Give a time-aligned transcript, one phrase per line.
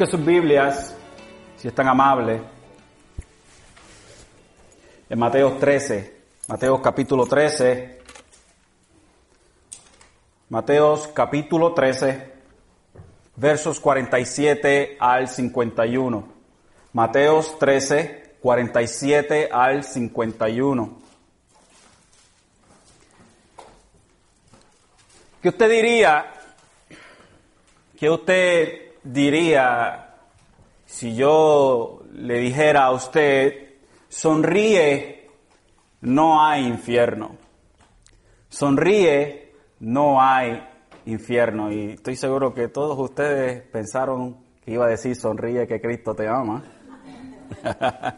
[0.00, 0.96] Busque sus Biblias,
[1.58, 2.40] si es tan amable,
[5.10, 6.16] en Mateo 13,
[6.48, 8.00] Mateo capítulo 13,
[10.48, 12.32] Mateo capítulo 13,
[13.36, 16.28] versos 47 al 51.
[16.94, 20.98] Mateos 13, 47 al 51.
[25.42, 26.32] ¿Qué usted diría?
[27.98, 30.14] ¿Qué usted diría
[30.86, 33.76] si yo le dijera a usted,
[34.08, 35.28] sonríe,
[36.00, 37.36] no hay infierno?
[38.48, 40.60] Sonríe, no hay
[41.06, 41.72] infierno.
[41.72, 46.26] Y estoy seguro que todos ustedes pensaron que iba a decir, sonríe que Cristo te
[46.26, 46.64] ama.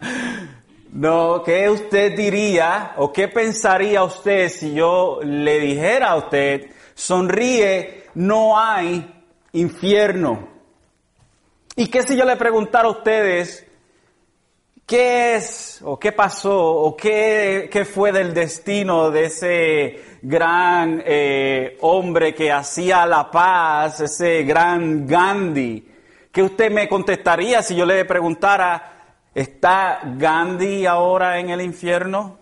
[0.93, 8.05] no, ¿qué usted diría o qué pensaría usted si yo le dijera a usted, sonríe,
[8.15, 10.52] no hay infierno?
[11.77, 13.67] ¿Y qué si yo le preguntara a ustedes,
[14.87, 21.79] ¿Qué es o qué pasó o qué, qué, fue del destino de ese gran eh,
[21.81, 25.89] hombre que hacía la paz, ese gran Gandhi?
[26.31, 32.39] ¿Qué usted me contestaría si yo le preguntara, ¿está Gandhi ahora en el infierno?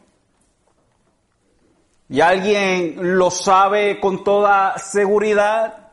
[2.09, 5.91] ¿Y alguien lo sabe con toda seguridad?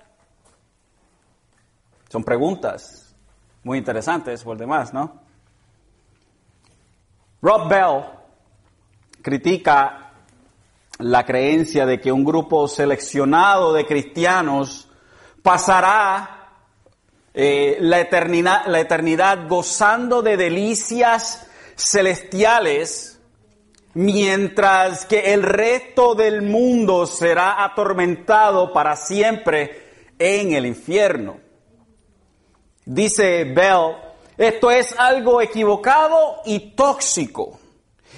[2.10, 3.06] Son preguntas
[3.68, 5.20] muy interesantes por demás, ¿no?
[7.42, 8.06] Rob Bell
[9.22, 10.14] critica
[11.00, 14.88] la creencia de que un grupo seleccionado de cristianos
[15.44, 16.48] pasará
[17.34, 23.20] eh, la, eternidad, la eternidad gozando de delicias celestiales,
[23.96, 31.47] mientras que el resto del mundo será atormentado para siempre en el infierno.
[32.90, 33.98] Dice Bell,
[34.38, 37.59] esto es algo equivocado y tóxico.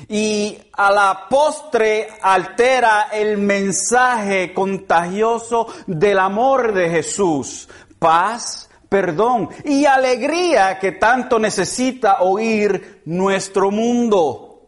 [0.08, 7.68] Y a la postre altera el mensaje contagioso del amor de Jesús.
[7.98, 14.68] Paz, perdón y alegría que tanto necesita oír nuestro mundo.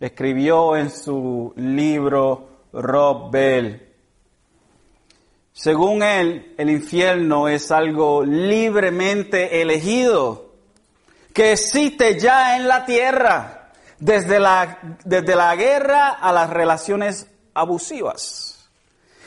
[0.00, 3.83] Escribió en su libro Rob Bell.
[5.56, 10.50] Según él, el infierno es algo libremente elegido
[11.32, 13.70] que existe ya en la tierra,
[14.00, 18.68] desde la, desde la guerra a las relaciones abusivas.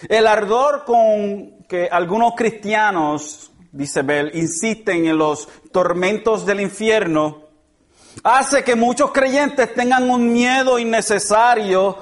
[0.10, 7.44] El ardor con que algunos cristianos, dice Bell, insisten en los tormentos del infierno,
[8.22, 11.98] hace que muchos creyentes tengan un miedo innecesario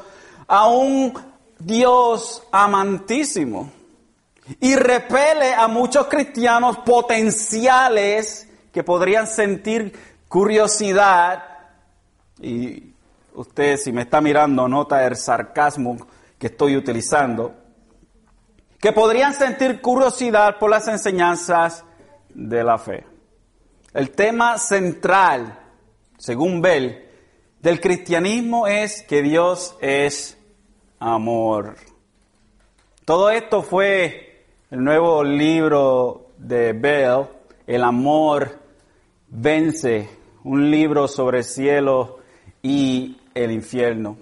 [0.48, 1.14] a un
[1.60, 3.75] Dios amantísimo
[4.60, 9.94] y repele a muchos cristianos potenciales que podrían sentir
[10.28, 11.44] curiosidad,
[12.42, 12.94] y
[13.34, 15.98] usted si me está mirando nota el sarcasmo
[16.38, 17.56] que estoy utilizando,
[18.80, 21.84] que podrían sentir curiosidad por las enseñanzas
[22.30, 23.06] de la fe.
[23.94, 25.58] El tema central,
[26.18, 27.10] según Bell,
[27.62, 30.38] del cristianismo es que Dios es
[31.00, 31.78] amor.
[33.06, 34.25] Todo esto fue
[34.76, 37.28] el nuevo libro de Bell,
[37.66, 38.60] El amor
[39.30, 40.10] Vence,
[40.44, 42.18] un libro sobre el cielo
[42.62, 44.18] y el infierno.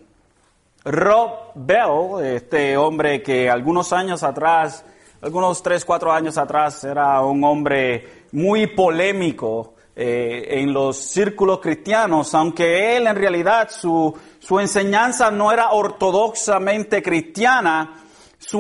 [0.86, 4.86] Rob Bell, este hombre que algunos años atrás,
[5.24, 12.32] algunos tres, cuatro años atrás, era un hombre muy polémico eh, en los círculos cristianos,
[12.36, 18.03] aunque él en realidad su, su enseñanza no era ortodoxamente cristiana,
[18.46, 18.60] su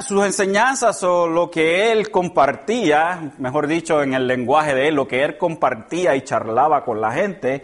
[0.00, 5.06] sus enseñanzas o lo que él compartía, mejor dicho, en el lenguaje de él, lo
[5.06, 7.62] que él compartía y charlaba con la gente,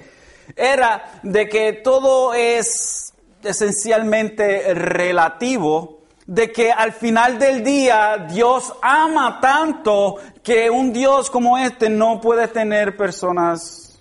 [0.55, 3.13] era de que todo es
[3.43, 11.57] esencialmente relativo, de que al final del día Dios ama tanto que un Dios como
[11.57, 13.99] este no puede tener personas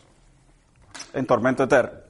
[1.13, 2.05] en tormento eterno.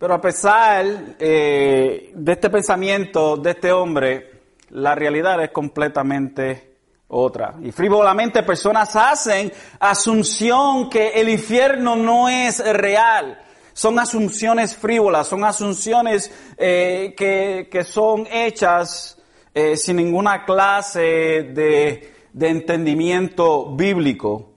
[0.00, 0.86] Pero a pesar
[1.18, 4.30] eh, de este pensamiento de este hombre,
[4.70, 6.76] la realidad es completamente
[7.08, 7.56] otra.
[7.62, 13.42] Y frívolamente personas hacen asunción que el infierno no es real.
[13.74, 19.18] Son asunciones frívolas, son asunciones eh, que, que, son hechas
[19.52, 21.02] eh, sin ninguna clase
[21.52, 24.48] de, de entendimiento bíblico.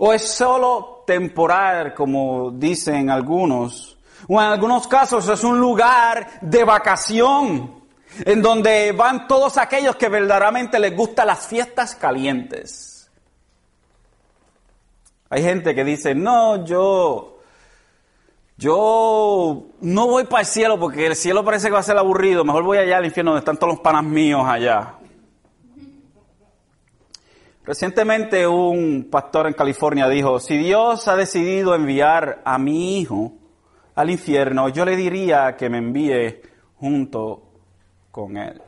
[0.00, 3.96] O es solo temporal, como dicen algunos
[4.28, 7.82] o en algunos casos es un lugar de vacación,
[8.24, 13.10] en donde van todos aquellos que verdaderamente les gustan las fiestas calientes.
[15.28, 17.38] Hay gente que dice, no, yo,
[18.58, 22.44] yo no voy para el cielo porque el cielo parece que va a ser aburrido,
[22.44, 24.96] mejor voy allá al infierno donde están todos los panas míos allá.
[27.64, 33.34] Recientemente un pastor en California dijo, si Dios ha decidido enviar a mi hijo
[33.94, 36.40] al infierno, yo le diría que me envíe
[36.76, 37.42] junto
[38.10, 38.60] con él.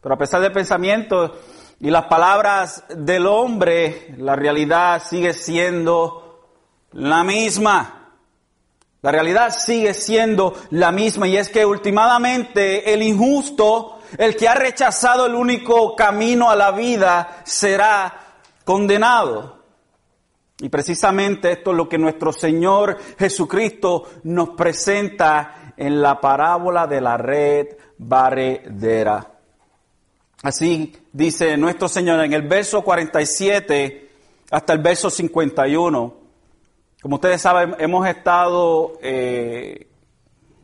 [0.00, 1.34] Pero a pesar del pensamiento
[1.80, 6.50] y las palabras del hombre, la realidad sigue siendo
[6.92, 8.10] la misma.
[9.02, 14.54] La realidad sigue siendo la misma y es que últimamente el injusto el que ha
[14.54, 18.14] rechazado el único camino a la vida será
[18.64, 19.63] condenado.
[20.60, 27.00] Y precisamente esto es lo que nuestro Señor Jesucristo nos presenta en la parábola de
[27.00, 27.68] la red
[27.98, 29.32] barredera.
[30.42, 34.10] Así dice nuestro Señor en el verso 47
[34.50, 36.14] hasta el verso 51.
[37.02, 39.88] Como ustedes saben, hemos estado eh,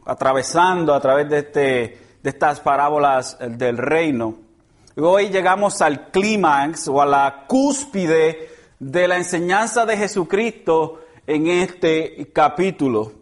[0.07, 4.37] atravesando a través de este de estas parábolas del reino.
[4.97, 8.50] Hoy llegamos al clímax o a la cúspide
[8.81, 13.13] de la enseñanza de Jesucristo en este capítulo.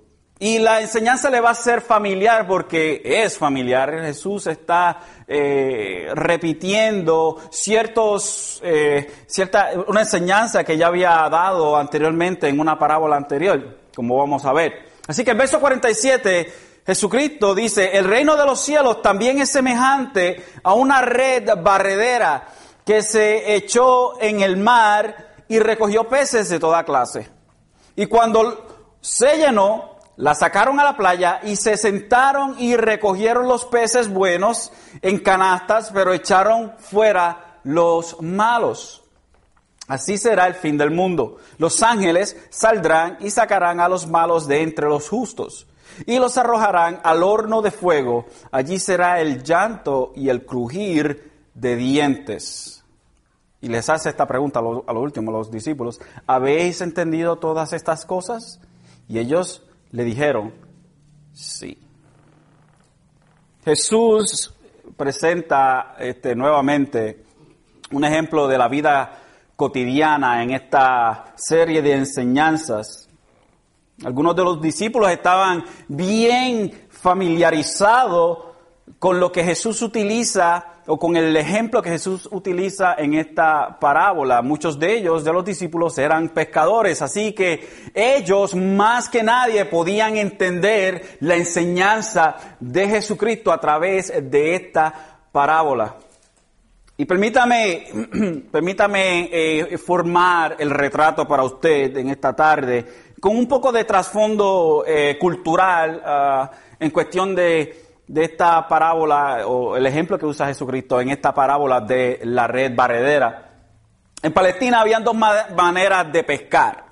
[0.40, 3.90] Y la enseñanza le va a ser familiar porque es familiar.
[4.02, 12.60] Jesús está eh, repitiendo ciertos, eh, cierta, una enseñanza que ya había dado anteriormente en
[12.60, 14.88] una parábola anterior, como vamos a ver.
[15.08, 16.52] Así que el verso 47
[16.88, 22.46] Jesucristo dice, el reino de los cielos también es semejante a una red barredera
[22.86, 27.28] que se echó en el mar y recogió peces de toda clase.
[27.96, 33.64] Y cuando se llenó, la sacaron a la playa y se sentaron y recogieron los
[33.64, 39.02] peces buenos en canastas, pero echaron fuera los malos.
[39.86, 41.38] Así será el fin del mundo.
[41.56, 45.66] Los ángeles saldrán y sacarán a los malos de entre los justos
[46.06, 48.26] y los arrojarán al horno de fuego.
[48.50, 52.77] Allí será el llanto y el crujir de dientes.
[53.60, 58.04] Y les hace esta pregunta a lo, a último, los discípulos, ¿habéis entendido todas estas
[58.04, 58.60] cosas?
[59.08, 60.54] Y ellos le dijeron,
[61.32, 61.78] sí.
[63.64, 64.54] Jesús
[64.96, 67.24] presenta este, nuevamente
[67.90, 69.22] un ejemplo de la vida
[69.56, 73.08] cotidiana en esta serie de enseñanzas
[74.04, 78.38] algunos de los discípulos estaban bien familiarizados
[78.98, 84.40] con lo que Jesús utiliza o con el ejemplo que Jesús utiliza en esta parábola.
[84.40, 90.16] Muchos de ellos, de los discípulos, eran pescadores, así que ellos más que nadie podían
[90.16, 95.96] entender la enseñanza de Jesucristo a través de esta parábola.
[96.96, 97.84] Y permítame,
[98.50, 104.84] permítame eh, formar el retrato para usted en esta tarde con un poco de trasfondo
[104.86, 106.50] eh, cultural ah,
[106.80, 112.20] en cuestión de, esta parábola o el ejemplo que usa Jesucristo en esta parábola de
[112.24, 113.50] la red barredera.
[114.22, 116.84] En Palestina habían dos maneras de pescar.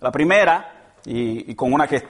[0.00, 2.02] La primera, y, con una que,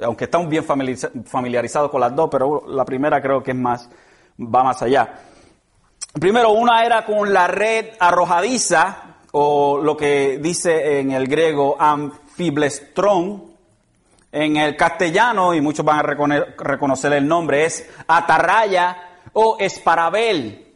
[0.00, 3.88] aunque estamos bien familiarizados con las dos, pero la primera creo que es más,
[4.38, 5.20] va más allá.
[6.18, 11.76] Primero, una era con la red arrojadiza, o lo que dice en el griego
[12.36, 13.55] Fiblestrón.
[14.38, 18.94] En el castellano, y muchos van a reconocer el nombre, es atarraya
[19.32, 20.74] o esparabel,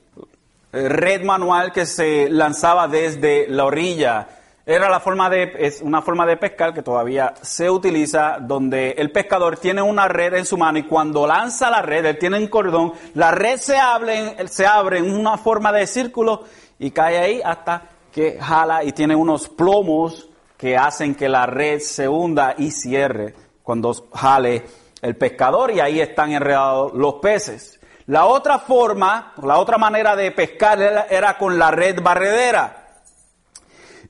[0.73, 4.29] red manual que se lanzaba desde la orilla.
[4.65, 9.13] Era la forma de, es una forma de pescar que todavía se utiliza, donde el
[9.13, 12.47] pescador tiene una red en su mano y cuando lanza la red, él tiene un
[12.47, 16.45] cordón, la red se abre, se abre en una forma de círculo
[16.79, 21.81] y cae ahí hasta que jala y tiene unos plomos que hacen que la red
[21.81, 24.65] se hunda y cierre cuando jale
[25.03, 27.81] el pescador y ahí están enredados los peces.
[28.07, 32.77] La otra forma, la otra manera de pescar era, con la red barredera.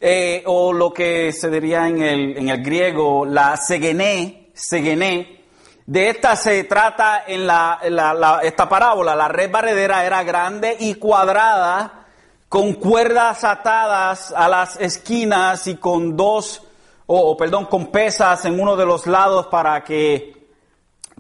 [0.00, 5.40] Eh, o lo que se diría en el, en el griego, la seguené, seguené.
[5.90, 9.16] De esta se trata en la, esta parábola.
[9.16, 12.07] La red barredera era grande y cuadrada
[12.49, 16.62] con cuerdas atadas a las esquinas y con dos,
[17.12, 20.47] o perdón, con pesas en uno de los lados para que,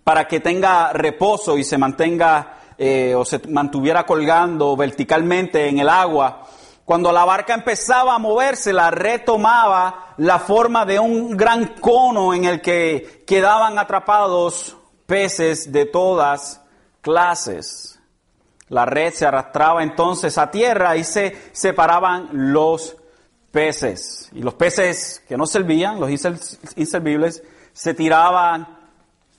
[0.04, 5.88] para que tenga reposo y se mantenga eh, o se mantuviera colgando verticalmente en el
[5.88, 6.44] agua.
[6.84, 12.34] Cuando la barca empezaba a moverse, la red tomaba la forma de un gran cono
[12.34, 16.62] en el que quedaban atrapados peces de todas
[17.00, 17.98] clases.
[18.68, 22.96] La red se arrastraba entonces a tierra y se separaban los
[23.50, 24.30] peces.
[24.32, 26.10] Y los peces que no servían, los
[26.76, 27.42] inservibles,
[27.72, 28.78] se tiraban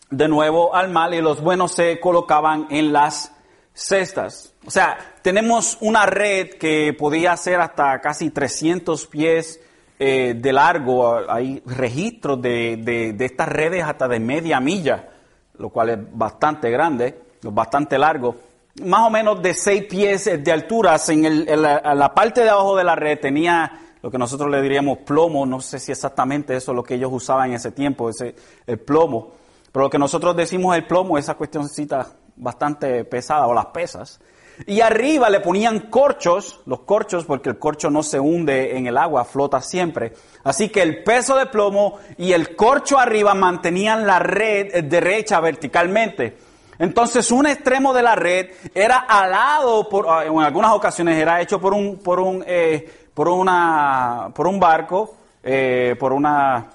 [0.10, 3.32] de nuevo al mar y los buenos se colocaban en las
[3.74, 4.54] cestas.
[4.66, 9.60] O sea, tenemos una red que podía ser hasta casi 300 pies
[9.98, 11.20] eh, de largo.
[11.30, 15.10] Hay registros de, de, estas redes hasta de media milla,
[15.58, 18.36] lo cual es bastante grande, bastante largo.
[18.84, 20.98] Más o menos de 6 pies de altura.
[21.08, 24.62] En, el, en, la, parte de abajo de la red tenía lo que nosotros le
[24.62, 25.46] diríamos plomo.
[25.46, 28.80] No sé si exactamente eso es lo que ellos usaban en ese tiempo, ese, el
[28.80, 29.32] plomo.
[29.72, 34.20] Pero lo que nosotros decimos el plomo, esa cuestioncita bastante pesada, o las pesas.
[34.68, 38.98] Y arriba le ponían corchos, los corchos, porque el corcho no se hunde en el
[38.98, 40.14] agua, flota siempre.
[40.44, 46.38] Así que el peso de plomo y el corcho arriba mantenían la red derecha verticalmente.
[46.82, 51.62] Entonces un extremo de la red era alado, por, ah, en algunas ocasiones era hecho
[51.62, 56.70] por un, por un, eh, por una, por un barco, eh, por una,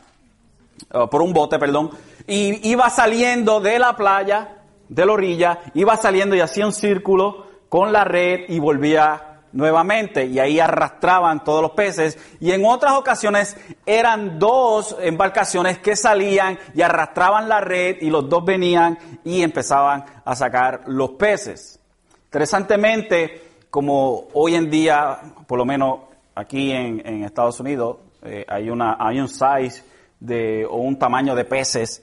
[0.91, 1.91] ah, por un bote, perdón,
[2.27, 7.47] y iba saliendo de la playa, de la orilla, iba saliendo y hacía un círculo
[7.69, 12.93] con la red y volvía nuevamente y ahí arrastraban todos los peces y en otras
[12.93, 19.43] ocasiones eran dos embarcaciones que salían y arrastraban la red y los dos venían y
[19.43, 21.81] empezaban a sacar los peces.
[22.27, 26.01] Interesantemente, como hoy en día, por lo menos
[26.37, 29.83] aquí en, Estados Unidos, eh, hay, una, hay un size
[30.21, 32.03] de, o un tamaño de peces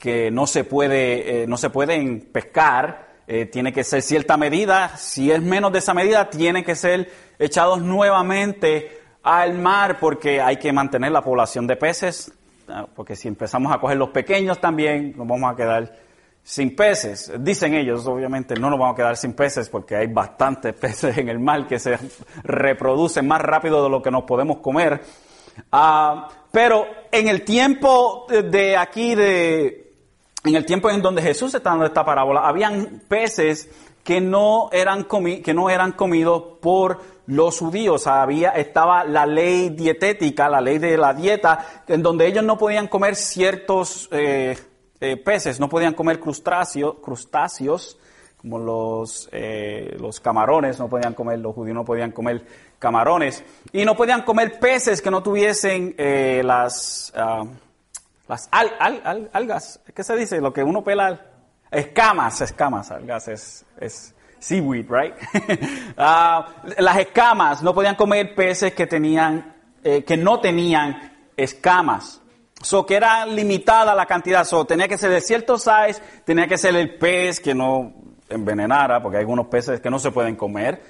[0.00, 4.96] que no se, puede, eh, no se pueden pescar, eh, tiene que ser cierta medida,
[4.96, 10.56] si es menos de esa medida, tienen que ser echados nuevamente al mar porque hay
[10.56, 12.32] que mantener la población de peces,
[12.68, 15.94] ah, porque si empezamos a coger los pequeños también, nos vamos a quedar
[16.44, 17.32] sin peces.
[17.40, 21.28] Dicen ellos, obviamente, no nos vamos a quedar sin peces porque hay bastantes peces en
[21.30, 21.98] el mar que se
[22.44, 25.02] reproducen más rápido de lo que nos podemos comer.
[25.72, 29.84] Ah, pero en el tiempo de aquí de
[30.44, 33.70] en el tiempo en donde Jesús está dando esta parábola, habían peces
[34.04, 35.06] que no eran,
[35.42, 38.06] que no eran comidos por los judíos.
[38.06, 42.88] Había, estaba la ley dietética, la ley de la dieta, en donde ellos no podían
[42.88, 44.58] comer ciertos eh,
[45.04, 47.98] eh, peces, no podían comer crustáceos, crustáceos
[48.36, 52.44] como los, eh, los camarones, no podían comer, los judíos no podían comer
[52.78, 53.42] camarones,
[53.72, 55.94] y no podían comer peces que no tuviesen
[56.42, 57.12] las...
[57.16, 57.44] Ah,
[58.28, 60.40] las algas, ¿qué se dice?
[60.40, 61.20] Lo que uno pela,
[61.70, 65.14] escamas, escamas, algas es, seaweed, right?
[65.96, 72.20] Ah, las escamas, no podían comer peces que tenían, eh, que no tenían escamas.
[72.64, 76.56] So que era limitada la cantidad, so tenía que ser de cierto size, tenía que
[76.56, 77.92] ser el pez que no
[78.28, 80.82] envenenara, porque hay algunos peces que no se pueden comer.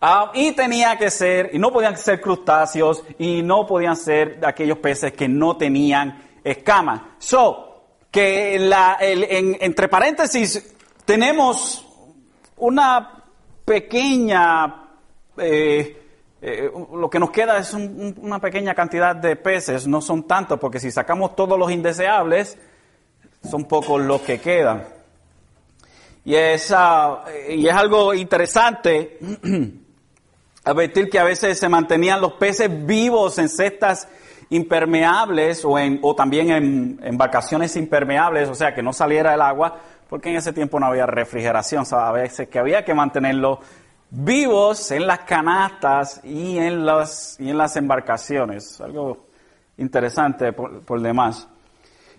[0.00, 4.78] Ah, y tenía que ser, y no podían ser crustáceos, y no podían ser aquellos
[4.78, 7.16] peces que no tenían escama.
[7.18, 11.86] So, que la, entre paréntesis tenemos
[12.58, 13.24] una
[13.64, 14.90] pequeña,
[15.38, 16.01] eh,
[16.44, 20.80] eh, lo que nos queda es una pequeña cantidad de peces, no son tantos, porque
[20.80, 22.58] si sacamos todos los indeseables,
[23.48, 24.84] son pocos los que quedan.
[26.24, 29.18] Y es, ah, y es algo interesante
[30.64, 34.08] advertir que a veces se mantenían los peces vivos en cestas
[34.50, 40.36] impermeables o, también en embarcaciones impermeables, o sea, que no saliera el agua, porque en
[40.36, 43.60] ese tiempo no había refrigeración, a veces que había que mantenerlos
[44.14, 48.80] vivos en las canastas y en las, y en las embarcaciones.
[48.80, 49.26] Algo
[49.78, 51.48] interesante por, por demás.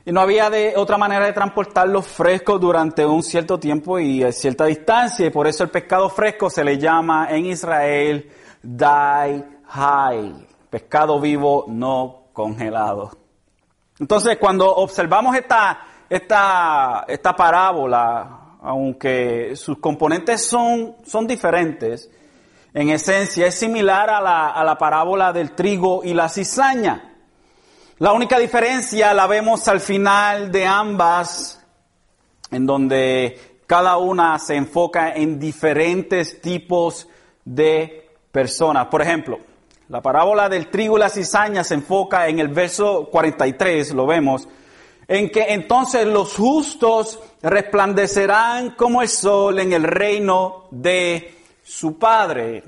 [0.05, 4.31] Y no había de otra manera de transportarlos frescos durante un cierto tiempo y a
[4.31, 8.29] cierta distancia, y por eso el pescado fresco se le llama en Israel
[8.61, 13.11] dai hai, pescado vivo no congelado.
[13.99, 22.09] Entonces, cuando observamos esta, esta, esta parábola, aunque sus componentes son, son diferentes,
[22.73, 27.13] en esencia es similar a la, a la parábola del trigo y la cizaña.
[27.99, 31.63] La única diferencia la vemos al final de ambas,
[32.51, 37.07] en donde cada una se enfoca en diferentes tipos
[37.45, 38.87] de personas.
[38.87, 39.39] Por ejemplo,
[39.89, 44.47] la parábola del trigo y la cizaña se enfoca en el verso 43, lo vemos,
[45.07, 52.63] en que entonces los justos resplandecerán como el sol en el reino de su Padre.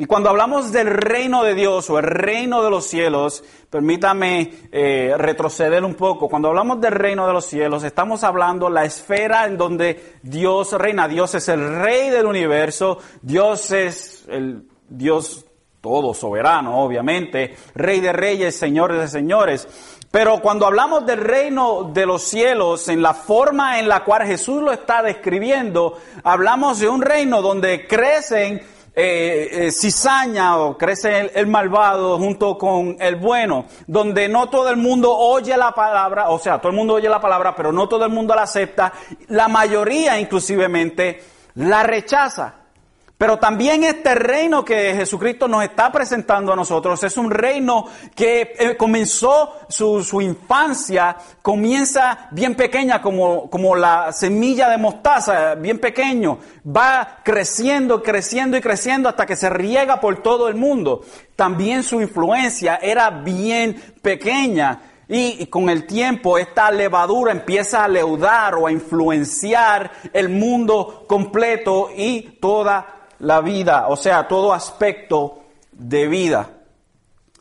[0.00, 5.12] Y cuando hablamos del reino de Dios o el reino de los cielos, permítame eh,
[5.18, 6.26] retroceder un poco.
[6.26, 11.06] Cuando hablamos del reino de los cielos, estamos hablando la esfera en donde Dios reina.
[11.06, 12.96] Dios es el rey del universo.
[13.20, 15.44] Dios es el Dios
[15.80, 19.68] todo soberano, obviamente, rey de reyes, señores de señores.
[20.10, 24.60] Pero cuando hablamos del reino de los cielos, en la forma en la cual Jesús
[24.60, 28.60] lo está describiendo, hablamos de un reino donde crecen
[28.92, 34.78] eh, eh, cizaña o crece el, malvado junto con el bueno, donde no todo el
[34.78, 38.04] mundo oye la palabra, o sea, todo el mundo oye la palabra, pero no todo
[38.04, 38.92] el mundo la acepta,
[39.28, 41.22] la mayoría inclusivemente
[41.54, 42.59] la rechaza.
[43.20, 47.84] Pero también este reino que Jesucristo nos está presentando a nosotros es un reino
[48.14, 55.78] que eh, comenzó su, infancia, comienza bien pequeña como, como la semilla de mostaza, bien
[55.78, 61.02] pequeño, va creciendo, creciendo y creciendo hasta que se riega por todo el mundo.
[61.36, 64.80] También su influencia era bien pequeña.
[65.08, 71.90] Y, con el tiempo esta levadura empieza a leudar o a influenciar el mundo completo
[71.94, 75.38] y toda la vida, o sea, todo aspecto
[75.72, 76.50] de vida.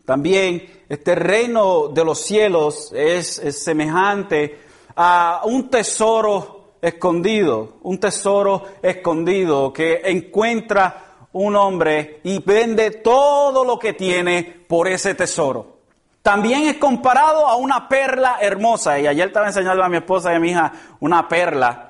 [0.06, 4.60] También este reino de los cielos es, semejante
[4.96, 13.78] a un tesoro escondido, un tesoro escondido que encuentra un hombre y vende todo lo
[13.78, 15.78] que tiene por ese tesoro.
[16.22, 19.00] También es comparado a una perla hermosa.
[19.00, 21.89] Y ayer estaba enseñando a mi esposa y a mi hija una perla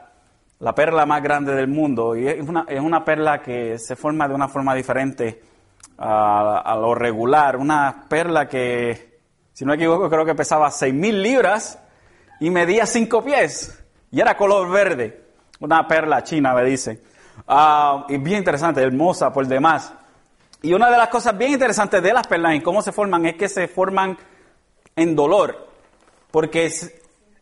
[0.60, 4.28] la perla más grande del mundo y es una, es una perla que se forma
[4.28, 5.42] de una forma diferente
[5.98, 7.58] a, lo regular.
[7.58, 9.20] Una perla que,
[9.54, 11.80] si no me equivoco, creo que pesaba 6.000 libras
[12.40, 15.28] y medía 5 pies y era color verde.
[15.60, 17.02] Una perla china, me dice.
[17.48, 19.94] Ah, y bien interesante, hermosa por demás.
[20.62, 23.36] Y una de las cosas bien interesantes de las perlas y cómo se forman es
[23.36, 24.18] que se forman
[24.96, 25.68] en dolor.
[26.32, 26.66] Porque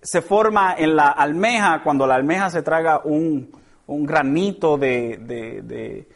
[0.07, 3.51] se forma en la almeja cuando la almeja se traga un,
[3.87, 6.07] granito de,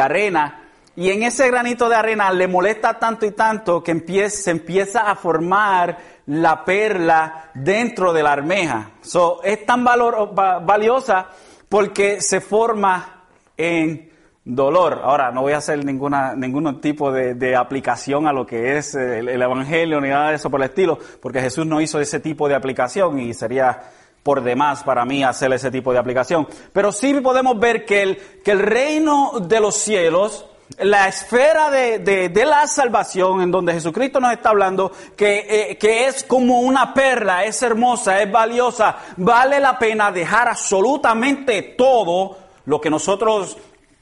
[0.00, 5.10] arena y en ese granito de arena le molesta tanto y tanto que se empieza
[5.10, 8.92] a formar la perla dentro de la almeja.
[9.00, 11.26] So, es tan valor, valiosa
[11.68, 13.24] porque se forma
[13.56, 14.09] en
[14.44, 15.00] dolor.
[15.04, 19.28] Ahora, no voy a hacer ninguna, ningún tipo de, aplicación a lo que es el,
[19.28, 22.54] Evangelio ni nada de eso por el estilo, porque Jesús no hizo ese tipo de
[22.54, 23.80] aplicación y sería
[24.22, 26.46] por demás para mí hacer ese tipo de aplicación.
[26.72, 30.46] Pero sí podemos ver que el, que el reino de los cielos,
[30.78, 36.24] la esfera de, la salvación en donde Jesucristo nos está hablando, que, eh, que es
[36.24, 42.90] como una perla, es hermosa, es valiosa, vale la pena dejar absolutamente todo lo que
[42.90, 43.56] nosotros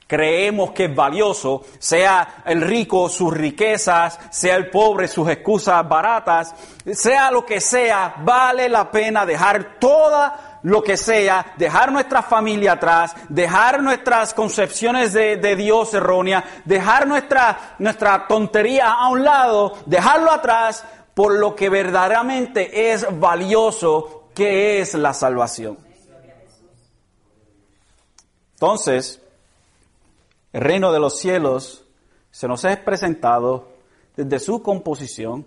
[0.09, 6.55] creemos que es valioso, sea el rico sus riquezas, sea el pobre sus excusas baratas,
[6.91, 12.71] sea lo que sea, vale la pena dejar toda lo que sea, dejar nuestra familia
[12.71, 20.31] atrás, dejar nuestras concepciones de, Dios errónea, dejar nuestra, nuestra tontería a un lado, dejarlo
[20.31, 25.77] atrás por lo que verdaderamente es valioso, que es la salvación.
[28.53, 29.21] Entonces,
[30.53, 31.85] el reino de los cielos
[32.31, 33.69] se nos es presentado
[34.15, 35.45] desde su composición,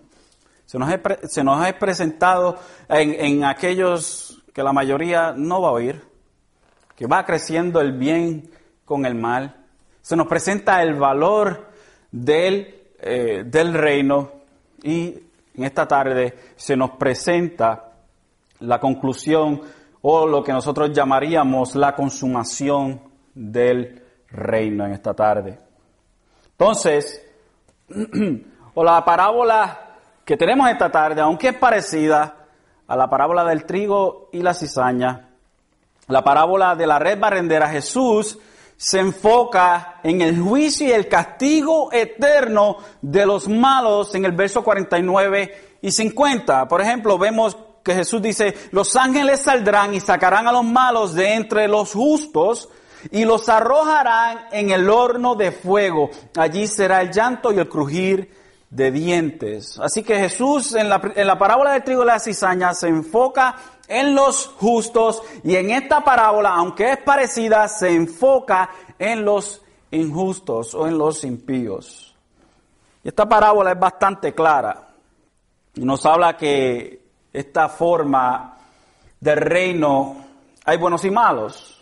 [0.65, 2.57] se nos es, se nos presentado
[2.89, 6.03] en, en aquellos que la mayoría no va a oír,
[6.97, 8.51] que va creciendo el bien
[8.85, 9.57] con el mal.
[10.01, 11.69] Se nos presenta el valor
[12.11, 14.31] del, eh, del reino
[14.83, 15.19] y
[15.55, 17.93] en esta tarde se nos presenta
[18.61, 19.61] la conclusión
[20.03, 23.01] o lo que nosotros llamaríamos la consumación
[23.35, 24.02] del
[24.33, 25.59] reino en esta tarde.
[26.53, 27.25] Entonces,
[28.75, 32.37] o la parábola que tenemos esta tarde, aunque es parecida
[32.87, 35.29] a la parábola del trigo y la cizaña,
[36.09, 38.39] la parábola de la red barrendera, Jesús
[38.77, 44.65] se enfoca en el juicio y el castigo eterno de los malos en el verso
[44.65, 46.67] 49 y 50.
[46.67, 51.35] Por ejemplo, vemos que Jesús dice, los ángeles saldrán y sacarán a los malos de
[51.35, 52.69] entre los justos
[53.11, 56.11] y los arrojarán en el horno de fuego.
[56.37, 58.31] Allí será el llanto y el crujir
[58.71, 59.79] de dientes.
[59.79, 63.57] Así que Jesús en la, en la parábola del trigo y la cizaña se enfoca
[63.87, 70.75] en los justos y en esta parábola, aunque es parecida, se enfoca en los injustos
[70.75, 72.15] o en los impíos.
[73.05, 74.89] Y esta parábola es bastante clara
[75.75, 78.57] y nos habla que esta forma
[79.21, 80.17] del reino
[80.65, 81.82] hay buenos y malos.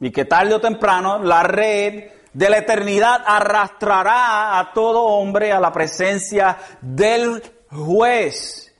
[0.00, 5.60] Y que tarde o temprano la red de la eternidad arrastrará a todo hombre a
[5.60, 8.74] la presencia del juez.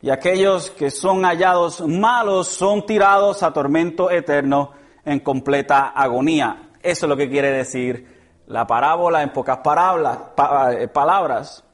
[0.00, 4.72] Y aquellos que son hallados malos son tirados a tormento eterno
[5.04, 6.70] en completa agonía.
[6.82, 11.64] Eso es lo que quiere decir la parábola en pocas eh, palabras.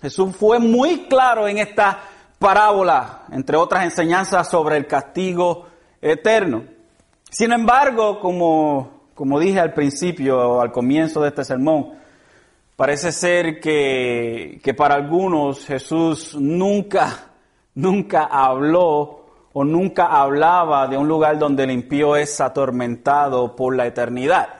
[0.00, 1.98] Jesús fue muy claro en esta
[2.38, 5.66] parábola, entre otras enseñanzas sobre el castigo
[6.00, 6.64] eterno.
[7.34, 11.94] Sin embargo, como, como dije al principio, al comienzo de este sermón,
[12.76, 17.32] parece ser que, que para algunos Jesús nunca,
[17.74, 23.88] nunca habló o nunca hablaba de un lugar donde el impío es atormentado por la
[23.88, 24.50] eternidad.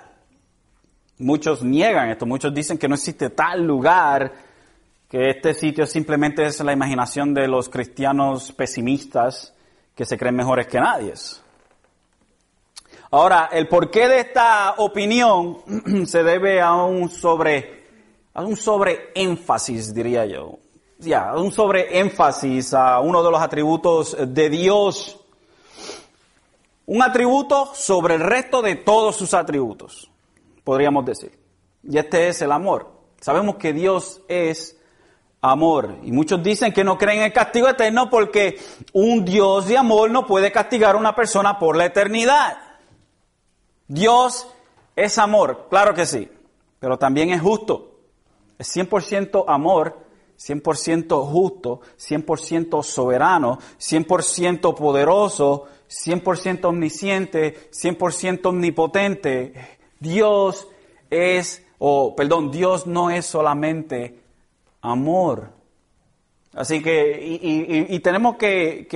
[1.18, 4.32] Muchos niegan esto, muchos dicen que no existe tal lugar,
[5.08, 9.54] que este sitio simplemente es la imaginación de los cristianos pesimistas
[9.94, 11.14] que se creen mejores que nadie.
[13.14, 15.58] Ahora, el porqué de esta opinión
[16.06, 17.84] se debe a un sobre,
[18.34, 20.58] a un sobreénfasis, diría yo
[20.98, 25.20] ya, un sobreénfasis a uno de los atributos de Dios.
[26.86, 30.10] Un atributo sobre el resto de todos sus atributos,
[30.64, 31.38] podríamos decir.
[31.84, 32.90] Y este es el amor.
[33.20, 34.76] Sabemos que Dios es
[35.40, 35.98] amor.
[36.02, 38.58] Y muchos dicen que no creen en el castigo eterno porque
[38.92, 42.63] un Dios de amor no puede castigar a una persona por la eternidad.
[43.88, 44.46] Dios
[44.96, 46.28] es amor, claro que sí,
[46.78, 47.90] pero también es justo.
[48.58, 50.04] Es 100% amor
[50.38, 59.54] 100% justo, 100% soberano, 100% poderoso, 100% omnisciente, 100% omnipotente.
[60.00, 60.68] Dios
[61.10, 64.18] es, o perdón, Dios no es solamente
[64.80, 65.52] amor.
[66.52, 67.38] Así que,
[67.90, 68.86] y, tenemos que,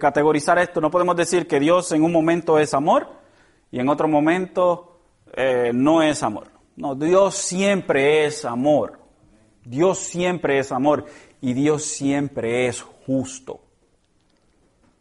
[0.00, 3.08] categorizar esto, no podemos decir que Dios en un momento es amor
[3.70, 4.98] y en otro momento
[5.32, 6.48] eh, no es amor.
[6.76, 8.98] No, Dios siempre es amor.
[9.64, 11.06] Dios siempre es amor
[11.40, 13.60] y Dios siempre es justo.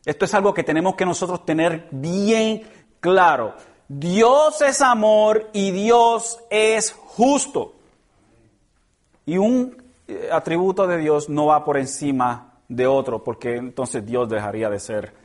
[0.06, 2.64] Esto es algo que tenemos que nosotros tener bien
[3.00, 3.56] claro.
[3.88, 7.74] Dios es amor y Dios es justo.
[9.26, 14.30] Y un eh, atributo de Dios no va por encima de otro, porque entonces Dios
[14.30, 15.25] dejaría de ser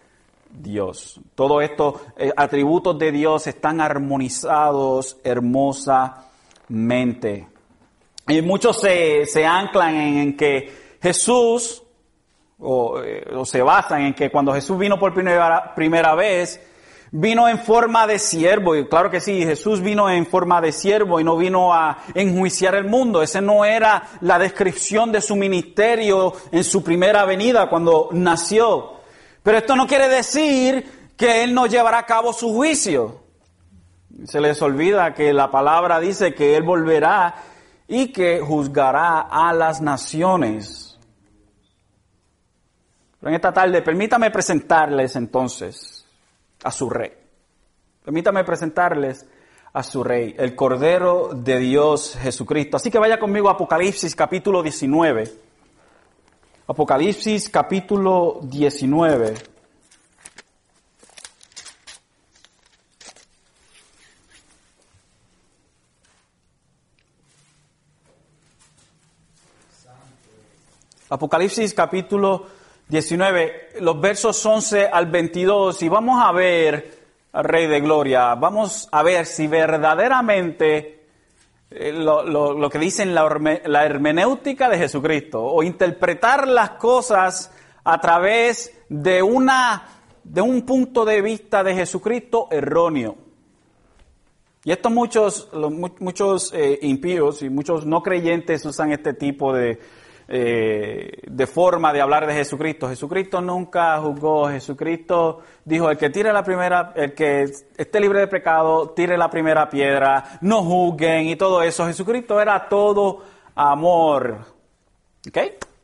[0.52, 1.20] Dios.
[1.34, 7.48] Todos estos eh, atributos de Dios están armonizados hermosamente.
[8.28, 11.82] Y muchos se, se anclan en, que Jesús,
[12.58, 16.60] o, eh, o, se basan en que cuando Jesús vino por primera, primera vez,
[17.10, 18.76] vino en forma de siervo.
[18.76, 22.74] Y claro que sí, Jesús vino en forma de siervo y no vino a enjuiciar
[22.74, 23.22] el mundo.
[23.22, 28.99] Esa no era la descripción de su ministerio en su primera venida cuando nació.
[29.42, 33.22] Pero esto no quiere decir que Él no llevará a cabo su juicio.
[34.24, 37.34] Se les olvida que la palabra dice que Él volverá
[37.88, 40.98] y que juzgará a las naciones.
[43.18, 46.06] Pero en esta tarde, permítame presentarles entonces
[46.62, 47.12] a su rey.
[48.04, 49.26] Permítame presentarles
[49.72, 52.76] a su rey, el Cordero de Dios Jesucristo.
[52.76, 55.49] Así que vaya conmigo a Apocalipsis capítulo 19.
[56.70, 59.34] Apocalipsis capítulo 19.
[71.08, 72.46] Apocalipsis capítulo
[72.86, 77.00] 19, los versos 11 al 22, y vamos a ver
[77.32, 80.99] Rey de Gloria, vamos a ver si verdaderamente
[81.70, 87.52] eh, lo, que dice la, la hermenéutica de Jesucristo, o interpretar las cosas
[87.84, 89.86] a través de, una,
[90.24, 93.16] de un punto de vista de Jesucristo erróneo.
[94.62, 95.48] Y esto muchos,
[96.00, 99.80] muchos eh, impíos y muchos no creyentes usan este tipo de,
[100.32, 102.88] eh, de forma de hablar de Jesucristo.
[102.88, 108.28] Jesucristo nunca juzgó, Jesucristo dijo, el que tire la primera, el que esté libre de
[108.28, 111.84] pecado, tire la primera piedra, no juzguen y todo eso.
[111.84, 113.24] Jesucristo era todo
[113.56, 114.38] amor.
[115.26, 115.38] ¿Ok?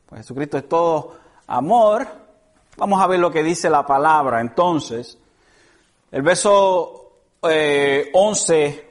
[0.07, 1.17] Pues Jesucristo es todo
[1.49, 2.07] amor.
[2.77, 4.41] Vamos a ver lo que dice la palabra.
[4.41, 5.19] Entonces,
[6.13, 8.91] el verso 11 eh,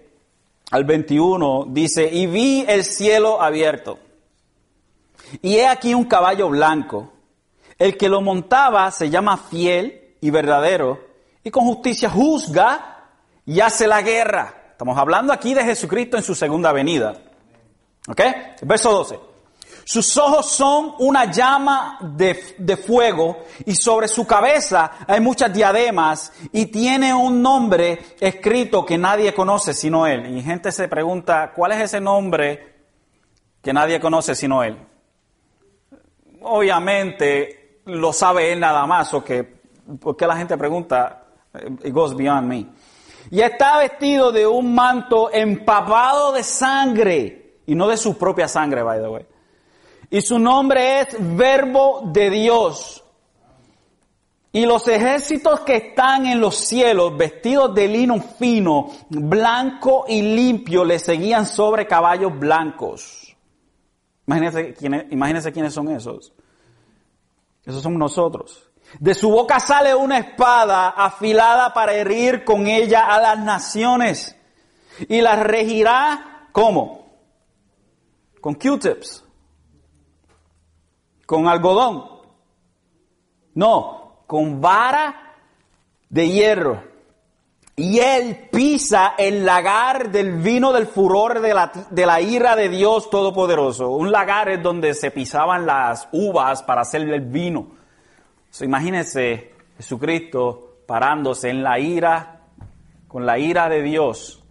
[0.71, 3.99] al 21 dice, y vi el cielo abierto
[5.41, 7.11] y he aquí un caballo blanco.
[7.77, 10.99] El que lo montaba se llama fiel y verdadero,
[11.43, 13.09] y con justicia juzga
[13.45, 14.65] y hace la guerra.
[14.71, 17.15] Estamos hablando aquí de Jesucristo en su segunda venida.
[18.07, 18.21] ¿Ok?
[18.63, 19.19] Verso 12.
[19.83, 26.33] Sus ojos son una llama de, de, fuego y sobre su cabeza hay muchas diademas
[26.51, 30.35] y tiene un nombre escrito que nadie conoce sino él.
[30.35, 32.73] Y gente se pregunta, ¿cuál es ese nombre
[33.61, 34.75] que nadie conoce sino él?
[36.45, 39.43] Obviamente lo sabe él nada más, o que,
[39.99, 41.23] porque la gente pregunta,
[41.83, 42.65] it goes beyond me.
[43.31, 48.83] Y está vestido de un manto empapado de sangre, y no de su propia sangre,
[48.83, 49.25] by the way.
[50.09, 53.03] Y su nombre es Verbo de Dios.
[54.51, 60.85] Y los ejércitos que están en los cielos, vestidos de lino fino, blanco y limpio,
[60.85, 63.24] le seguían sobre caballos blancos.
[64.27, 66.33] Imagínense quiénes, quiénes son esos.
[67.63, 68.69] Esos somos nosotros.
[68.99, 74.35] De su boca sale una espada afilada para herir con ella a las naciones.
[75.07, 77.05] Y las regirá, ¿cómo?
[78.41, 79.23] Con Q-tips.
[81.25, 82.05] Con algodón.
[83.53, 85.35] No, con vara
[86.09, 86.94] de hierro.
[87.77, 91.53] Y él pisa el lagar del vino del furor de
[92.05, 93.89] la, ira de Dios Todopoderoso.
[93.89, 97.67] Un lagar es donde se pisaban las uvas para hacer el vino.
[98.61, 102.43] imagínense Jesucristo parándose en la ira,
[103.09, 104.41] con la ira de Dios,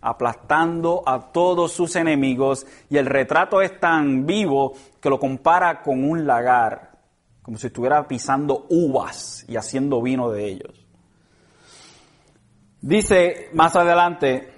[0.00, 2.66] aplastando a todos sus enemigos.
[2.88, 6.92] Y el retrato es tan vivo que lo compara con un lagar
[7.42, 10.89] como si estuviera pisando uvas y haciendo vino de ellos.
[12.80, 14.52] Dice más adelante,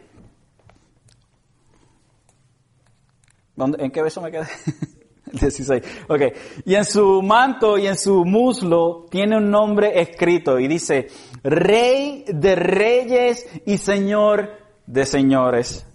[3.56, 4.46] ¿en qué beso me quedé?
[5.32, 5.82] 16.
[6.08, 6.20] Ok.
[6.66, 11.08] Y en su manto y en su muslo tiene un nombre escrito y dice,
[11.42, 15.86] Rey de reyes y Señor de señores.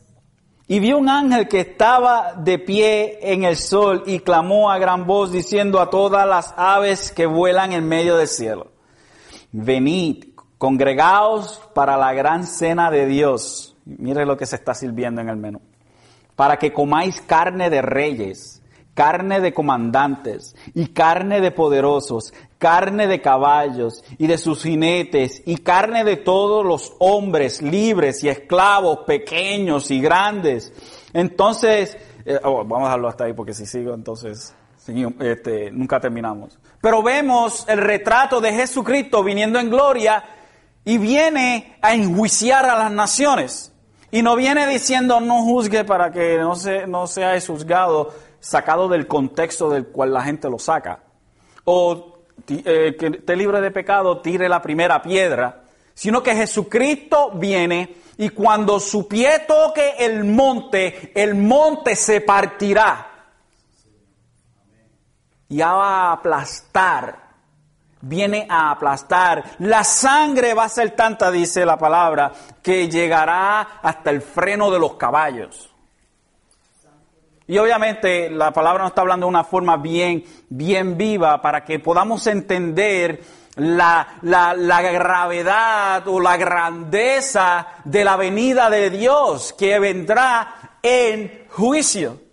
[0.67, 5.05] Y vio un ángel que estaba de pie en el sol y clamó a gran
[5.05, 8.71] voz diciendo a todas las aves que vuelan en medio del cielo,
[9.53, 10.25] venid,
[10.58, 13.76] congregaos para la gran cena de Dios.
[13.86, 15.62] Mire lo que se está sirviendo en el menú.
[16.36, 18.62] Para que comáis carne de reyes
[18.98, 25.58] carne de comandantes y carne de poderosos, carne de caballos y de sus jinetes y
[25.58, 30.74] carne de todos los hombres libres y esclavos, pequeños y grandes.
[31.13, 34.56] Entonces, eh, oh, vamos a dejarlo hasta ahí porque si sigo entonces
[35.20, 36.58] este, nunca terminamos.
[36.82, 40.24] Pero vemos el retrato de Jesucristo viniendo en gloria
[40.88, 43.73] y viene a enjuiciar a las naciones.
[44.10, 49.06] Y no viene diciendo no juzgue para que no, se, no sea juzgado, sacado del
[49.06, 51.00] contexto del cual la gente lo saca.
[51.65, 55.63] O eh, que esté libre de pecado, tire la primera piedra.
[55.93, 63.12] Sino que Jesucristo viene y cuando su pie toque el monte, el monte se partirá.
[65.50, 67.26] Y va a aplastar.
[68.01, 69.43] Viene a aplastar.
[69.60, 72.31] La sangre va a ser tanta, dice la palabra,
[72.62, 75.71] que llegará hasta el freno de los caballos.
[77.47, 81.79] Y obviamente la palabra nos está hablando de una forma bien, bien viva para que
[81.79, 83.21] podamos entender
[83.55, 91.45] la, la, la, gravedad o la grandeza de la venida de Dios que vendrá en
[91.49, 92.26] juicio.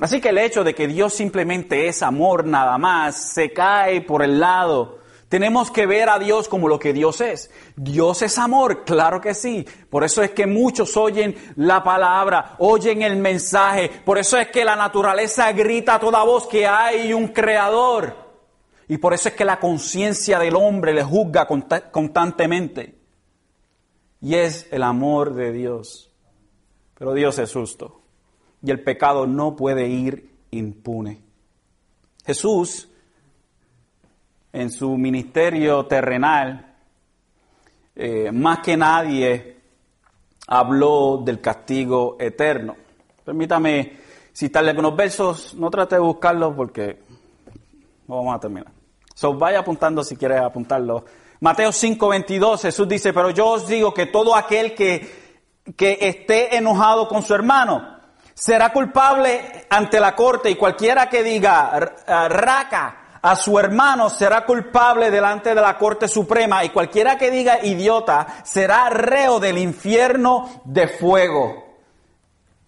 [0.00, 4.22] Así que el hecho de que Dios simplemente es amor nada más se cae por
[4.22, 7.52] el lado tenemos que ver a Dios como lo que Dios es.
[7.76, 9.64] Dios es amor, claro que sí.
[9.88, 13.92] Por eso es que muchos oyen la palabra, oyen el mensaje.
[14.04, 18.12] Por eso es que la naturaleza grita a toda voz que hay un creador.
[18.88, 21.46] Y por eso es que la conciencia del hombre le juzga
[21.92, 22.98] constantemente.
[24.20, 26.10] Y es el amor de Dios.
[26.98, 27.99] Pero Dios es justo.
[28.62, 31.20] Y el pecado no puede ir impune.
[32.24, 32.88] Jesús
[34.52, 36.74] en su ministerio terrenal,
[37.94, 39.56] eh, más que nadie
[40.48, 42.76] habló del castigo eterno.
[43.24, 43.98] Permítame
[44.34, 46.98] citarle algunos versos, no trate de buscarlos porque
[48.08, 48.72] no vamos a terminar.
[49.14, 51.04] So, vaya apuntando si quiere apuntarlo.
[51.40, 55.40] Mateo 5:22, Jesús dice, pero yo os digo que todo aquel que,
[55.76, 57.99] que esté enojado con su hermano
[58.40, 65.10] será culpable ante la corte y cualquiera que diga, raca, a su hermano será culpable
[65.10, 70.88] delante de la Corte Suprema y cualquiera que diga idiota será reo del infierno de
[70.88, 71.64] fuego.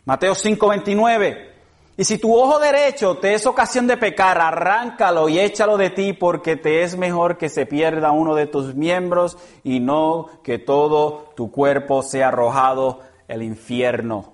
[0.05, 1.51] Mateo 5:29.
[1.97, 6.13] Y si tu ojo derecho te es ocasión de pecar, arráncalo y échalo de ti
[6.13, 11.33] porque te es mejor que se pierda uno de tus miembros y no que todo
[11.35, 14.32] tu cuerpo sea arrojado al infierno.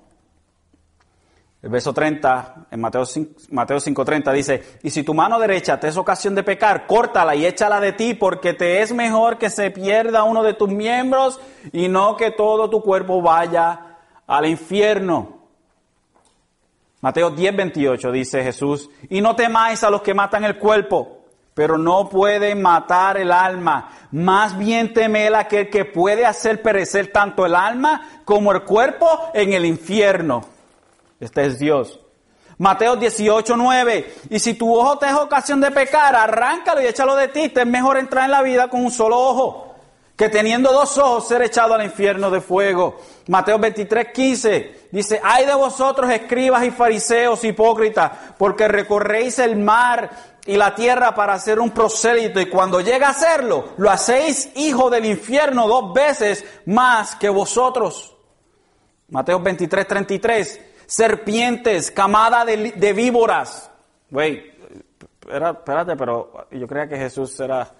[1.60, 6.36] El verso 30, en Mateo 5.30 dice, y si tu mano derecha te es ocasión
[6.36, 10.44] de pecar, córtala y échala de ti, porque te es mejor que se pierda uno
[10.44, 11.40] de tus miembros
[11.72, 13.96] y no que todo tu cuerpo vaya
[14.28, 15.38] al infierno.
[17.00, 22.08] Mateo 10.28 dice Jesús, y no temáis a los que matan el cuerpo, pero no
[22.08, 23.90] pueden matar el alma.
[24.12, 29.30] más bien teme él aquel que puede hacer perecer tanto el alma como el cuerpo
[29.34, 30.57] en el infierno.
[31.20, 32.00] Este es Dios.
[32.58, 34.14] Mateo 18, 9.
[34.30, 37.48] Y si tu ojo te es ocasión de pecar, arráncalo y échalo de ti.
[37.48, 39.68] Te es mejor entrar en la vida con un solo ojo
[40.18, 42.96] que teniendo dos ojos ser echado al infierno de fuego.
[43.28, 50.10] Mateo 23, 15 dice, ay de vosotros escribas y fariseos hipócritas, porque recorréis el mar
[50.44, 54.90] y la tierra para hacer un prosélito y cuando llega a hacerlo, lo hacéis hijo
[54.90, 58.16] del infierno dos veces más que vosotros.
[59.10, 63.70] Mateo 23, 33, serpientes, camada de, víboras.
[64.10, 64.52] Güey,
[65.20, 67.72] espérate, pero yo creía que Jesús era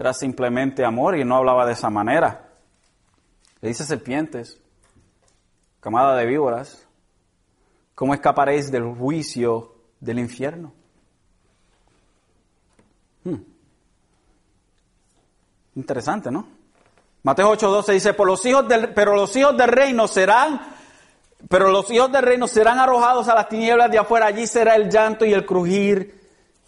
[0.00, 2.48] era simplemente amor y no hablaba de esa manera.
[3.60, 4.58] Le dice serpientes,
[5.78, 6.88] camada de víboras,
[7.94, 10.72] ¿cómo escaparéis del juicio del infierno?
[13.24, 13.42] Hmm.
[15.74, 16.48] Interesante, ¿no?
[17.22, 20.69] Mateo 8:12 dice, Por los hijos del, pero los hijos del reino serán,
[21.48, 24.90] pero los hijos del reino serán arrojados a las tinieblas de afuera, allí será el
[24.90, 26.20] llanto y el crujir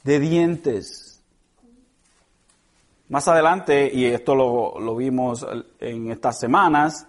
[0.03, 1.23] de dientes.
[3.09, 5.47] Más adelante, y esto lo, vimos
[5.81, 7.07] en estas semanas,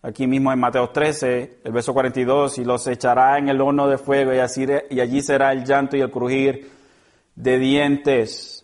[0.00, 3.98] aquí mismo en Mateo 13, el verso 42, y los echará en el horno de
[3.98, 6.70] fuego y, así, y allí será el llanto y el crujir
[7.34, 8.55] de dientes.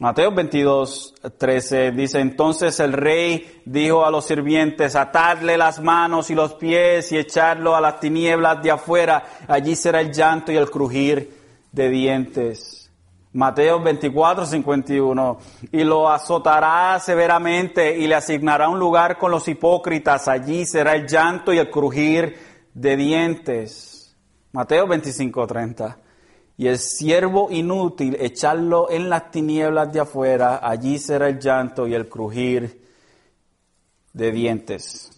[0.00, 6.36] Mateo 22, 13 dice, entonces el rey dijo a los sirvientes, atadle las manos y
[6.36, 10.70] los pies y echarlo a las tinieblas de afuera, allí será el llanto y el
[10.70, 11.36] crujir
[11.72, 12.78] de dientes.
[13.32, 15.38] Mateo 24, 51.
[15.72, 20.28] Y lo azotará severamente y le asignará un lugar con los hipócritas.
[20.28, 22.38] Allí será el llanto y el crujir
[22.72, 24.16] de dientes.
[24.52, 25.98] Mateo 25, 30.
[26.58, 30.60] Y el siervo inútil, echarlo en las tinieblas de afuera.
[30.62, 32.84] Allí será el llanto y el crujir
[34.12, 35.10] de dientes.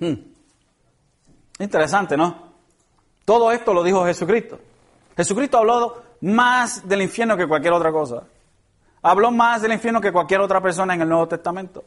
[0.00, 0.14] Hmm.
[1.58, 2.54] Interesante, ¿no?
[3.24, 4.58] Todo esto lo dijo Jesucristo.
[5.16, 8.24] Jesucristo habló más del infierno que cualquier otra cosa.
[9.02, 11.84] Habló más del infierno que cualquier otra persona en el Nuevo Testamento.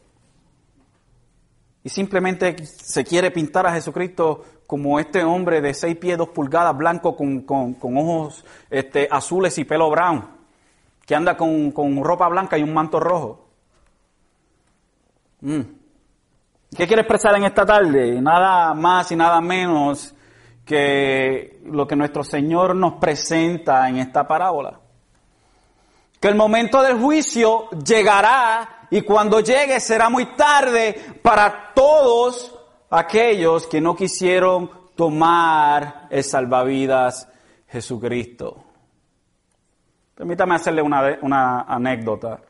[1.88, 6.76] Y simplemente se quiere pintar a Jesucristo como este hombre de seis pies, dos pulgadas,
[6.76, 7.46] blanco, con,
[7.96, 10.22] ojos este, azules y pelo brown,
[11.06, 13.48] que anda con, ropa blanca y un manto rojo.
[15.40, 15.60] Mm.
[16.76, 18.20] ¿Qué quiere expresar en esta tarde?
[18.20, 20.14] Nada más y nada menos
[20.66, 24.78] que lo que nuestro Señor nos presenta en esta parábola.
[26.20, 32.54] Que el momento del juicio llegará y cuando llegue será muy tarde para todos
[32.90, 37.28] aquellos que no quisieron tomar el salvavidas
[37.68, 38.64] Jesucristo.
[40.14, 42.40] Permítame hacerle una, una anécdota.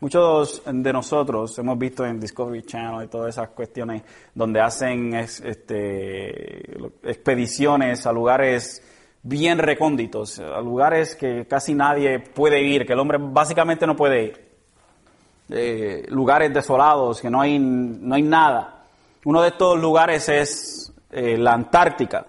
[0.00, 4.02] Muchos de nosotros hemos visto en Discovery Channel y todas esas cuestiones
[4.34, 8.82] donde hacen este, expediciones a lugares
[9.22, 14.24] bien recónditos, a lugares que casi nadie puede ir, que el hombre básicamente no puede
[14.24, 14.43] ir.
[16.08, 18.84] Lugares desolados, que no hay, no hay nada.
[19.24, 22.26] Uno de estos lugares es eh, la Antártica.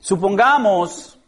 [0.00, 1.18] Supongamos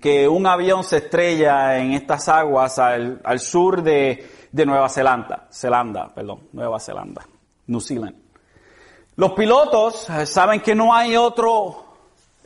[0.00, 6.08] que un avión se estrella en estas aguas al, sur de, de Nueva Zelanda, Zelanda,
[6.14, 7.22] perdón, Nueva Zelanda,
[7.66, 8.16] New Zealand.
[9.16, 11.84] Los pilotos eh, saben que no hay otro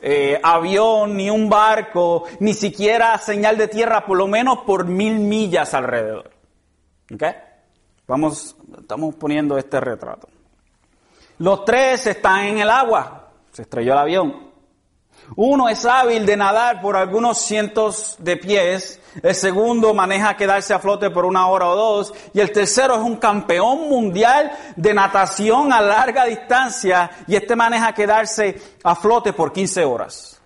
[0.01, 5.19] eh, avión, ni un barco, ni siquiera señal de tierra, por lo menos por mil
[5.19, 6.31] millas alrededor.
[7.13, 7.23] ¿Ok?
[8.11, 10.27] Vamos, estamos poniendo este retrato.
[11.37, 13.29] Los tres están en el agua.
[13.53, 14.51] Se estrelló el avión.
[15.37, 20.79] Uno es hábil de nadar por algunos cientos de pies, el segundo maneja quedarse a
[20.79, 25.71] flote por una hora o dos, y el tercero es un campeón mundial de natación
[25.71, 30.41] a larga distancia, y este maneja quedarse a flote por 15 horas.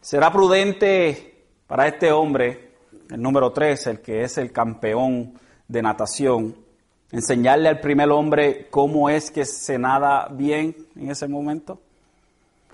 [0.00, 2.72] ¿Será prudente para este hombre,
[3.10, 5.38] el número tres, el que es el campeón
[5.68, 6.56] de natación,
[7.10, 11.80] enseñarle al primer hombre cómo es que se nada bien en ese momento?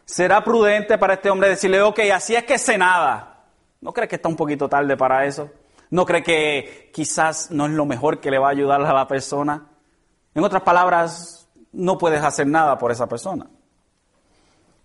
[0.04, 3.44] ¿Será prudente para este hombre decirle, ok, así es que sé nada?
[3.80, 5.50] ¿No cree que está un poquito tarde para eso?
[5.90, 9.06] ¿No cree que quizás no es lo mejor que le va a ayudar a la
[9.06, 9.66] persona?
[10.34, 13.46] En otras palabras, no puedes hacer nada por esa persona.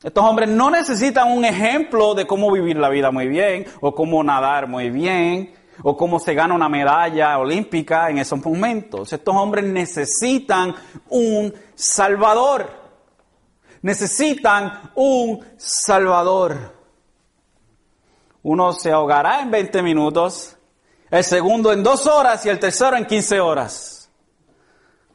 [0.03, 4.23] Estos hombres no necesitan un ejemplo de cómo vivir la vida muy bien, o cómo
[4.23, 5.53] nadar muy bien,
[5.83, 9.13] o cómo se gana una medalla olímpica en esos momentos.
[9.13, 10.75] Estos hombres necesitan
[11.09, 12.87] un salvador
[13.81, 16.75] necesitan un Salvador.
[18.43, 20.57] Uno se ahogará en 20 minutos
[21.09, 24.09] el segundo en dos horas y el tercero en quince horas.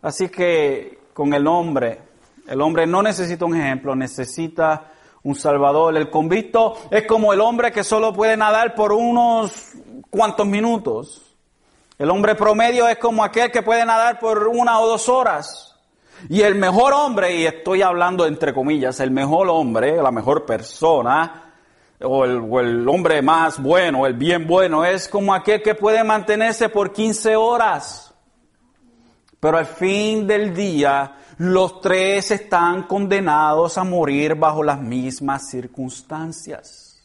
[0.00, 2.00] Así que con el hombre,
[2.48, 4.91] el hombre no necesita un ejemplo, necesita
[5.24, 5.96] un salvador.
[5.96, 9.52] El convicto es como el hombre que solo puede nadar por unos
[10.10, 11.22] cuantos minutos.
[11.98, 15.76] El hombre promedio es como aquel que puede nadar por una o dos horas.
[16.28, 21.52] Y el mejor hombre, y estoy hablando entre comillas, el mejor hombre, la mejor persona,
[22.00, 26.92] o el, hombre más bueno, el bien bueno, es como aquel que puede mantenerse por
[26.92, 28.14] 15 horas.
[29.40, 37.02] Pero al fin del día, los tres están condenados a morir bajo las mismas circunstancias.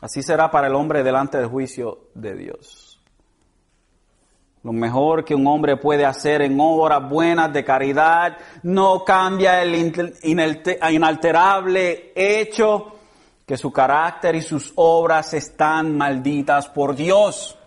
[0.00, 3.00] Así será para el hombre delante del juicio de Dios.
[4.62, 9.92] Lo mejor que un hombre puede hacer en obras buenas de caridad no cambia el
[10.90, 12.94] inalterable hecho
[13.46, 17.58] que su carácter y sus obras están malditas por Dios.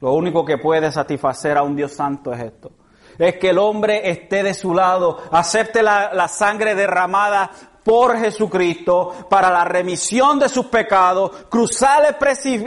[0.00, 2.72] Lo único que puede satisfacer a un Dios santo es esto.
[3.20, 7.50] Es que el hombre esté de su lado, acepte la, sangre derramada
[7.84, 12.16] por Jesucristo para la remisión de sus pecados, cruzar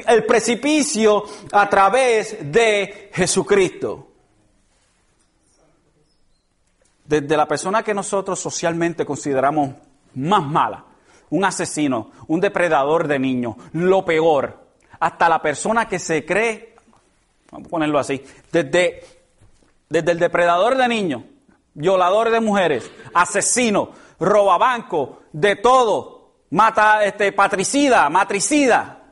[0.08, 4.10] el, precipicio a través de Jesucristo.
[7.04, 9.72] Desde la persona que nosotros socialmente consideramos
[10.14, 10.86] más mala,
[11.32, 14.68] un asesino, un depredador de niños, lo peor,
[15.00, 16.76] hasta la persona que se cree,
[17.52, 19.23] vamos a ponerlo así, desde,
[19.94, 21.22] desde el depredador de niños,
[21.76, 29.04] violador de mujeres, asesino, robabanco, de todo, mata, este, patricida, matricida,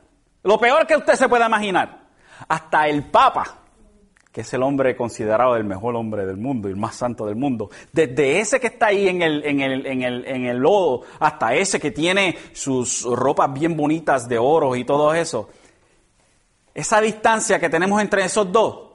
[0.42, 2.00] lo peor que usted se pueda imaginar.
[2.48, 3.58] Hasta el Papa,
[4.32, 7.36] que es el hombre considerado el mejor hombre del mundo y el más santo del
[7.36, 11.02] mundo, desde ese que está ahí en el, en el, en el, en el lodo,
[11.20, 15.48] hasta ese que tiene sus ropas bien bonitas de oro y todo eso,
[16.74, 18.91] esa distancia que tenemos entre esos dos,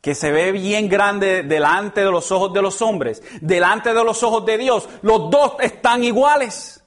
[0.00, 4.22] que se ve bien grande delante de los ojos de los hombres, delante de los
[4.22, 6.82] ojos de Dios, los dos están iguales.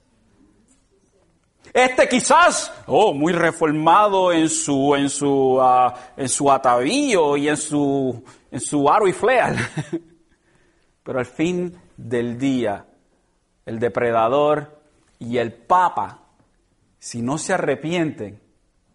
[1.73, 7.55] Este quizás, oh, muy reformado en su, en su, uh, en su atavío y en
[7.55, 9.55] su, en su aro y fleal.
[11.03, 12.85] Pero al fin del día,
[13.65, 14.81] el depredador
[15.19, 16.19] y el papa,
[16.99, 18.41] si no se arrepienten,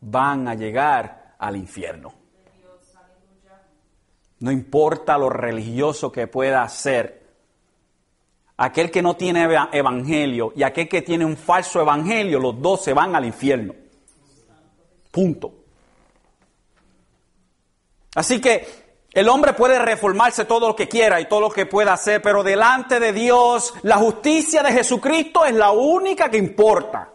[0.01, 2.26] van a llegar al infierno.
[4.41, 7.24] No importa lo religioso que pueda ser.
[8.59, 12.95] Aquel que no tiene evangelio y aquel que tiene un falso evangelio, los dos se
[12.95, 13.74] van al infierno.
[15.11, 15.53] Punto.
[18.14, 21.95] Así que el hombre puede reformarse todo lo que quiera y todo lo que pueda
[21.95, 27.12] hacer, pero delante de Dios la justicia de Jesucristo es la única que importa.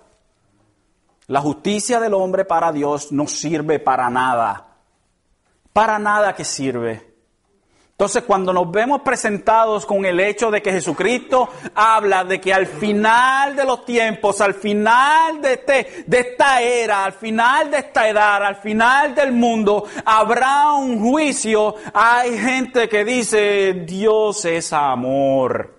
[1.28, 4.78] La justicia del hombre para Dios no sirve para nada.
[5.74, 7.11] Para nada que sirve.
[8.02, 12.66] Entonces, cuando nos vemos presentados con el hecho de que Jesucristo habla de que al
[12.66, 18.10] final de los tiempos, al final de, este, de esta era, al final de esta
[18.10, 25.78] edad, al final del mundo, habrá un juicio, hay gente que dice, Dios es amor.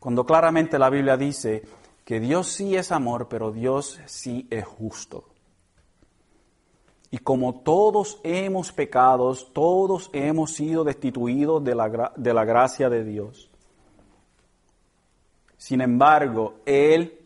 [0.00, 1.62] Cuando claramente la Biblia dice
[2.04, 5.35] que Dios sí es amor, pero Dios sí es justo.
[7.16, 13.04] Y como todos hemos pecado, todos hemos sido destituidos de la, de la gracia de
[13.04, 13.48] Dios.
[15.56, 17.18] Sin embargo, Él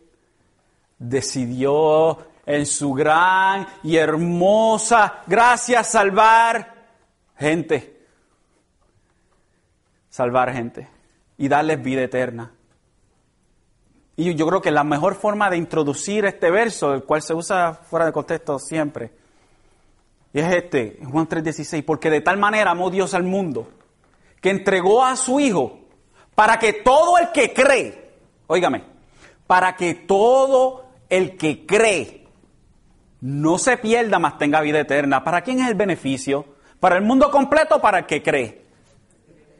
[0.97, 6.73] decidió en su gran y hermosa gracia salvar
[7.35, 8.07] gente.
[10.09, 10.87] Salvar gente
[11.37, 12.53] y darles vida eterna.
[14.15, 17.73] Y yo creo que la mejor forma de introducir este verso, el cual se usa
[17.73, 19.19] fuera de contexto siempre,
[20.33, 23.69] y es este, Juan 3:16, porque de tal manera amó Dios al mundo,
[24.39, 25.79] que entregó a su Hijo,
[26.35, 28.11] para que todo el que cree,
[28.47, 28.83] óigame,
[29.47, 32.27] para que todo el que cree
[33.19, 35.23] no se pierda, mas tenga vida eterna.
[35.23, 36.45] ¿Para quién es el beneficio?
[36.79, 38.61] ¿Para el mundo completo o para el que cree?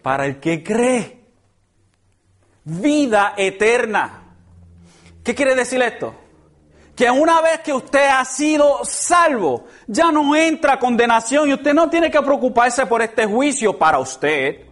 [0.01, 1.21] Para el que cree.
[2.63, 4.23] Vida eterna.
[5.23, 6.15] ¿Qué quiere decir esto?
[7.01, 11.89] Que una vez que usted ha sido salvo, ya no entra condenación y usted no
[11.89, 14.67] tiene que preocuparse por este juicio para usted.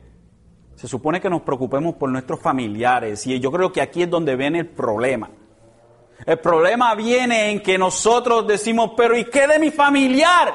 [0.75, 4.35] Se supone que nos preocupemos por nuestros familiares y yo creo que aquí es donde
[4.35, 5.31] viene el problema.
[6.23, 10.53] El problema viene en que nosotros decimos, pero ¿y qué de mi familiar?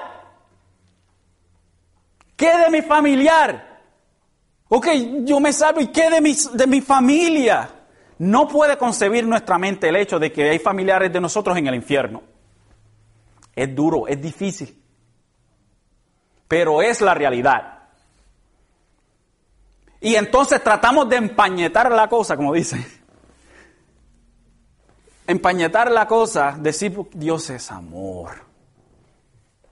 [2.37, 3.81] ¿Qué de mi familiar?
[4.69, 4.87] Ok,
[5.25, 7.69] yo me salvo, ¿y qué de mi, de mi familia?
[8.19, 11.75] No puede concebir nuestra mente el hecho de que hay familiares de nosotros en el
[11.75, 12.23] infierno.
[13.55, 14.81] Es duro, es difícil.
[16.47, 17.75] Pero es la realidad.
[20.01, 22.85] Y entonces tratamos de empañetar la cosa, como dice.
[25.27, 28.45] Empañetar la cosa, decir Dios es amor.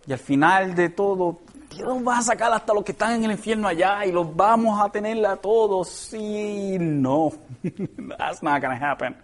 [0.06, 1.40] Y al final de todo,
[1.74, 4.80] Dios va a sacar hasta los que están en el infierno allá y los vamos
[4.80, 5.88] a tener a todos.
[5.88, 7.32] Sí, no.
[8.18, 9.16] That's not going to happen.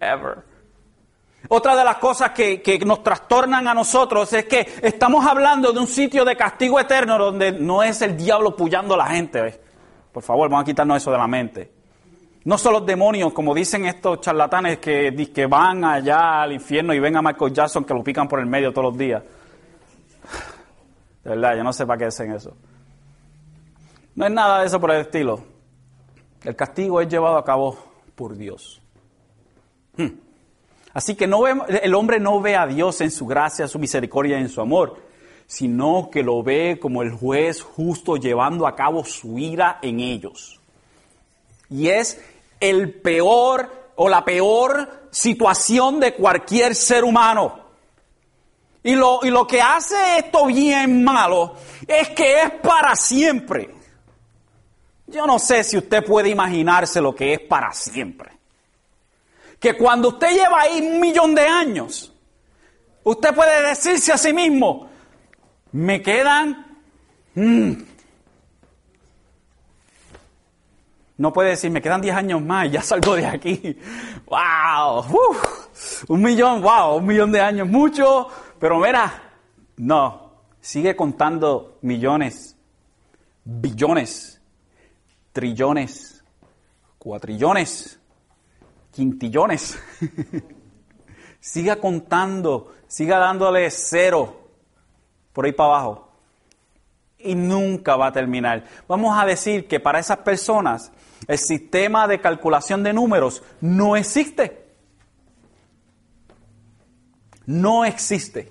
[0.00, 0.44] Ever.
[1.48, 5.80] Otra de las cosas que, que, nos trastornan a nosotros es que estamos hablando de
[5.80, 9.60] un sitio de castigo eterno donde no es el diablo puyando a la gente.
[10.12, 11.72] Por favor, vamos a quitarnos eso de la mente.
[12.44, 17.00] No son los demonios, como dicen estos charlatanes que, que van allá al infierno y
[17.00, 19.22] ven a Michael Jackson que lo pican por el medio todos los días.
[21.24, 22.56] De verdad, yo no sé para qué dicen eso.
[24.14, 25.44] No es nada de eso por el estilo.
[26.44, 27.78] El castigo es llevado a cabo
[28.14, 28.82] por Dios.
[29.96, 30.08] Hmm.
[30.92, 34.48] Así que el hombre no ve a Dios en su gracia, su misericordia y en
[34.48, 34.96] su amor,
[35.46, 40.60] sino que lo ve como el juez justo llevando a cabo su ira en ellos.
[41.70, 42.20] Y es
[42.60, 47.61] el peor o la peor situación de cualquier ser humano.
[48.84, 51.54] Y lo, y lo que hace esto bien malo
[51.86, 53.70] es que es para siempre.
[55.06, 58.32] Yo no sé si usted puede imaginarse lo que es para siempre.
[59.60, 62.12] Que cuando usted lleva ahí un millón de años,
[63.04, 64.88] usted puede decirse a sí mismo,
[65.72, 66.66] me quedan...
[67.34, 67.72] Mm".
[71.18, 73.78] no puede decir, me quedan 10 años más y ya salgo de aquí.
[74.26, 75.04] ¡Wow!
[76.08, 78.28] un millón, wow, un millón de años, mucho.
[78.62, 79.12] Pero mira,
[79.78, 82.56] no, sigue contando millones,
[83.42, 84.40] billones,
[85.32, 86.22] trillones,
[86.96, 87.98] cuatrillones,
[88.92, 89.76] quintillones.
[91.40, 94.42] siga contando, siga dándole cero
[95.32, 96.08] por ahí para abajo.
[97.18, 98.64] Y nunca va a terminar.
[98.86, 100.92] Vamos a decir que para esas personas
[101.26, 104.61] el sistema de calculación de números no existe.
[107.52, 108.50] No existe.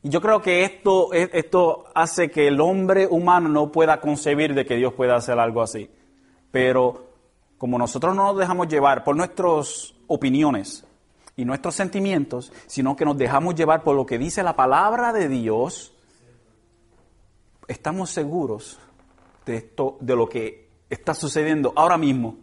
[0.00, 4.64] Y yo creo que esto, esto hace que el hombre humano no pueda concebir de
[4.64, 5.90] que Dios pueda hacer algo así.
[6.52, 7.08] Pero
[7.58, 10.84] como nosotros no nos dejamos llevar por nuestras opiniones
[11.36, 15.28] y nuestros sentimientos, sino que nos dejamos llevar por lo que dice la palabra de
[15.28, 15.92] Dios,
[17.66, 18.78] estamos seguros
[19.46, 22.36] de esto, de lo que está sucediendo ahora mismo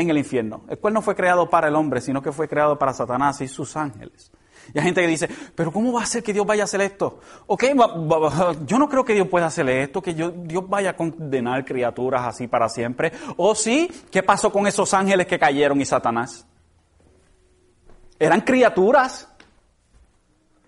[0.00, 2.78] en el infierno, el cual no fue creado para el hombre, sino que fue creado
[2.78, 4.30] para Satanás y sus ángeles.
[4.74, 6.80] Y hay gente que dice, pero ¿cómo va a ser que Dios vaya a hacer
[6.82, 7.20] esto?
[7.46, 7.64] Ok,
[8.66, 12.48] yo no creo que Dios pueda hacer esto, que Dios vaya a condenar criaturas así
[12.48, 13.12] para siempre.
[13.36, 16.46] O sí, ¿qué pasó con esos ángeles que cayeron y Satanás?
[18.18, 19.28] Eran criaturas.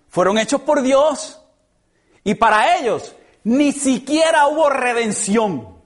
[0.09, 1.43] Fueron hechos por Dios.
[2.25, 3.15] Y para ellos
[3.45, 5.80] ni siquiera hubo redención.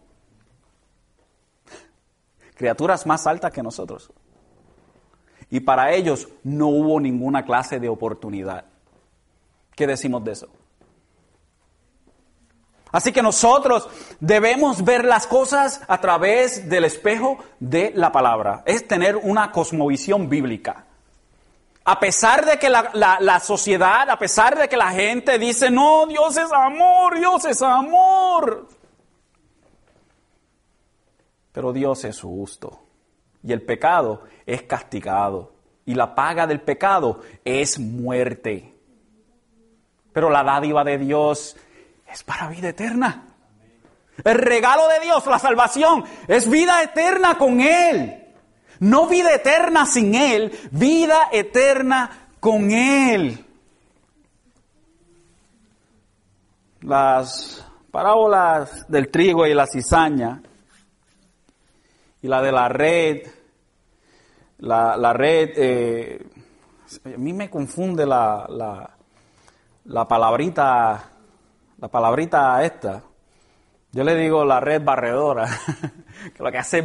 [2.54, 4.10] Criaturas más altas que nosotros.
[5.50, 8.64] Y para ellos no hubo ninguna clase de oportunidad.
[9.74, 10.48] ¿Qué decimos de eso?
[12.94, 13.88] Así que nosotros
[14.20, 18.62] debemos ver las cosas a través del espejo de la palabra.
[18.66, 20.86] Es tener una cosmovisión bíblica.
[21.84, 22.90] A pesar de que la,
[23.20, 27.60] la, sociedad, a pesar de que la gente dice, no, Dios es amor, Dios es
[27.62, 28.68] amor.
[31.54, 32.80] Pero Dios es justo.
[33.44, 35.52] Y el pecado es castigado.
[35.86, 38.74] Y la paga del pecado es muerte.
[40.12, 41.56] Pero la dádiva de Dios
[42.12, 43.28] es para vida eterna.
[44.24, 48.24] El regalo de Dios, la salvación, es vida eterna con Él.
[48.80, 53.44] No vida eterna sin Él, vida eterna con Él.
[56.80, 60.42] Las parábolas del trigo y la cizaña
[62.24, 63.26] y la de la red
[64.58, 66.26] la, red, eh,
[67.04, 68.90] a mí me confunde la, la,
[69.84, 71.10] la palabrita,
[71.78, 73.02] la palabrita esta.
[73.92, 75.46] Yo le digo la red barredora,
[76.34, 76.84] que lo que hace es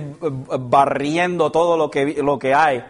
[0.60, 2.84] barriendo todo lo que, lo que hay.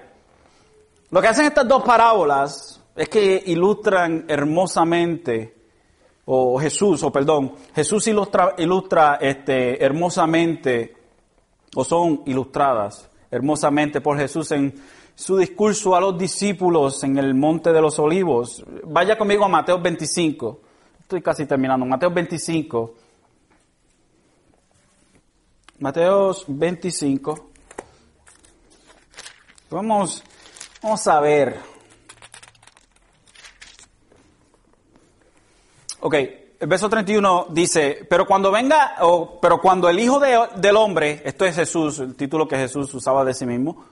[1.12, 5.56] Lo que hacen estas dos parábolas es que ilustran hermosamente,
[6.26, 10.99] o Jesús, o perdón, Jesús ilustra, ilustra este, hermosamente,
[11.76, 14.74] o son ilustradas hermosamente por Jesús en
[15.16, 18.64] su discurso a los discípulos en el Monte de los Olivos.
[18.86, 20.62] Vaya conmigo a Mateo 25.
[21.02, 21.86] Estoy casi terminando.
[21.86, 22.96] Mateo 25.
[25.80, 27.50] Mateo 25.
[29.70, 30.24] Vamos,
[30.82, 31.60] vamos a ver.
[36.02, 36.16] Ok,
[36.60, 41.22] el verso 31 dice, pero cuando venga, o, pero cuando el Hijo de- del Hombre,
[41.24, 43.86] esto es Jesús, el título que Jesús usaba de sí mismo,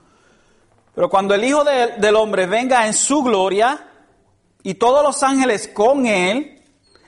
[0.94, 3.88] pero cuando el Hijo de- del Hombre venga en su gloria
[4.62, 6.62] y todos los ángeles con él,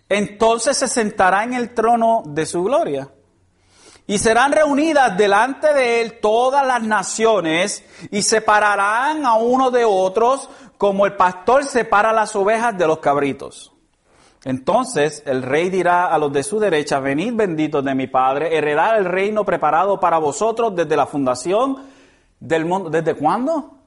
[0.08, 3.08] entonces se sentará en el trono de su gloria.
[4.06, 10.48] Y serán reunidas delante de él todas las naciones y separarán a uno de otros
[10.78, 13.69] como el pastor separa las ovejas de los cabritos.
[14.44, 18.98] Entonces el rey dirá a los de su derecha, venid benditos de mi Padre, heredad
[18.98, 21.76] el reino preparado para vosotros desde la fundación
[22.38, 22.88] del mundo.
[22.88, 23.78] ¿Desde cuándo?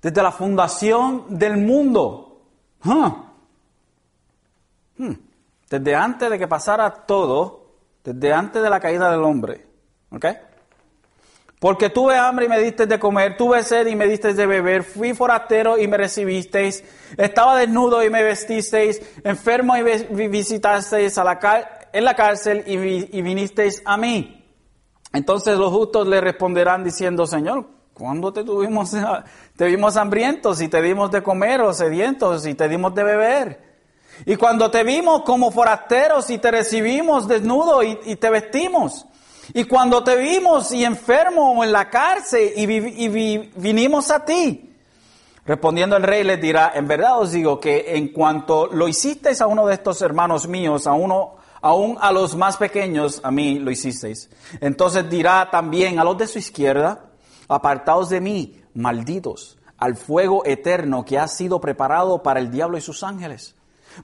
[0.00, 2.40] Desde la fundación del mundo.
[2.82, 3.10] Hmm.
[5.70, 7.66] Desde antes de que pasara todo,
[8.02, 9.66] desde antes de la caída del hombre.
[10.10, 10.26] ¿Ok?
[11.62, 14.82] Porque tuve hambre y me diste de comer, tuve sed y me diste de beber,
[14.82, 16.82] fui forastero y me recibisteis,
[17.16, 21.38] estaba desnudo y me vestisteis, enfermo y visitasteis a la
[21.92, 24.44] en la cárcel y, vi- y vinisteis a mí.
[25.12, 28.90] Entonces los justos le responderán diciendo, Señor, ¿cuándo te tuvimos,
[29.54, 33.62] te vimos hambrientos y te dimos de comer o sedientos y te dimos de beber?
[34.26, 39.06] Y cuando te vimos como forasteros y te recibimos desnudo y te vestimos.
[39.54, 44.68] Y cuando te vimos y enfermo en la cárcel y vi- vinimos a ti.
[45.44, 49.48] Respondiendo el rey les dirá, en verdad os digo que en cuanto lo hicisteis a
[49.48, 53.72] uno de estos hermanos míos, a uno, aún a los más pequeños, a mí lo
[53.72, 54.30] hicisteis.
[54.60, 57.06] Entonces dirá también a los de su izquierda,
[57.48, 62.80] apartaos de mí, malditos, al fuego eterno que ha sido preparado para el diablo y
[62.80, 63.56] sus ángeles.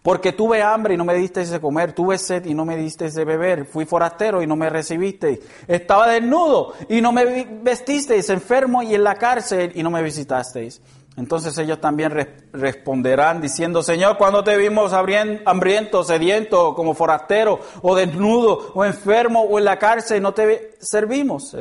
[0.02, 3.14] Porque tuve hambre y no me disteis de comer, tuve sed y no me disteis
[3.14, 8.82] de beber, fui forastero y no me recibisteis, estaba desnudo y no me vestisteis, enfermo
[8.82, 10.80] y en la cárcel y no me visitasteis.
[11.16, 17.96] Entonces ellos también res- responderán diciendo, Señor, cuando te vimos hambriento, sediento, como forastero, o
[17.96, 21.56] desnudo, o enfermo, o en la cárcel, no te servimos.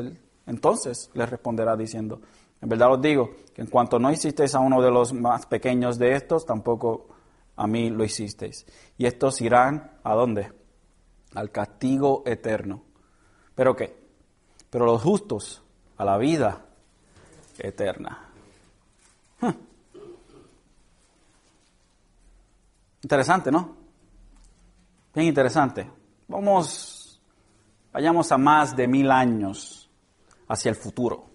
[0.45, 2.21] Entonces les responderá diciendo,
[2.61, 5.97] en verdad os digo, que en cuanto no hicisteis a uno de los más pequeños
[5.97, 7.07] de estos, tampoco
[7.57, 8.65] a mí lo hicisteis.
[8.97, 10.53] Y estos irán a dónde?
[11.33, 12.83] Al castigo eterno.
[13.55, 13.97] ¿Pero qué?
[14.69, 15.63] Pero los justos
[15.97, 16.65] a la vida
[17.57, 18.23] eterna.
[23.01, 23.75] Interesante, ¿no?
[25.13, 25.89] Bien interesante.
[26.27, 27.21] Vamos,
[27.91, 29.89] vayamos a más de mil años
[30.47, 31.25] hacia el futuro.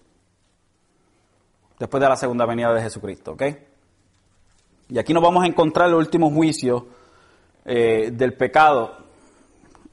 [1.79, 3.43] Después de la segunda venida de Jesucristo, ¿ok?
[4.93, 6.85] Y aquí nos vamos a encontrar el último juicio
[7.65, 8.95] eh, del pecado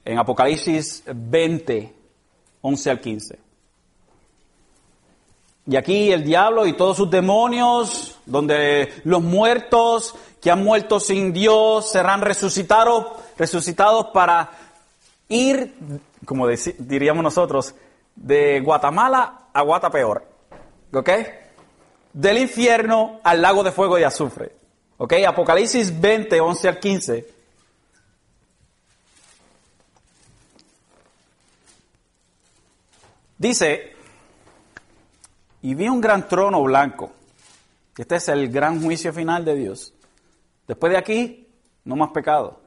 [0.05, 1.95] en Apocalipsis 20,
[2.61, 3.39] 11 al 15.
[5.69, 11.33] Y aquí el diablo y todos sus demonios, donde los muertos que han muerto sin
[11.33, 13.07] Dios serán resucitados,
[13.39, 14.51] resucitados para
[15.31, 15.77] ir,
[16.27, 17.75] como diríamos nosotros,
[18.17, 20.27] de Guatemala a Guatapeor.
[20.93, 21.09] ¿Ok?
[22.13, 24.60] Del infierno al lago de fuego y azufre.
[25.03, 25.15] ¿Ok?
[25.27, 27.27] Apocalipsis 20, 11 al 15.
[33.39, 33.93] Dice,
[35.63, 37.13] y vi un gran trono blanco.
[37.97, 39.95] Este es el gran juicio final de Dios.
[40.69, 41.49] Después de aquí,
[41.85, 42.61] no más pecado.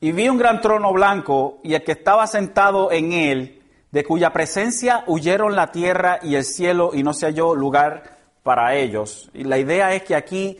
[0.00, 4.32] Y vi un gran trono blanco y el que estaba sentado en él, de cuya
[4.32, 9.30] presencia huyeron la tierra y el cielo y no se halló lugar para ellos.
[9.34, 10.58] Y la idea es que aquí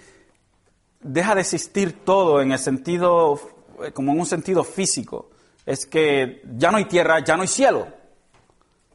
[1.05, 3.39] deja de existir todo en el sentido,
[3.85, 5.31] eh, como en un sentido físico.
[5.65, 7.87] Es que ya no hay tierra, ya no hay cielo,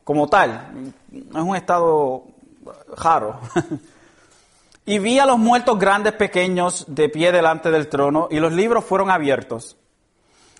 [0.03, 0.93] como tal.
[1.11, 2.25] Es un estado
[2.97, 3.39] raro.
[4.85, 8.83] y vi a los muertos grandes, pequeños, de pie delante del trono, y los libros
[8.83, 9.77] fueron abiertos.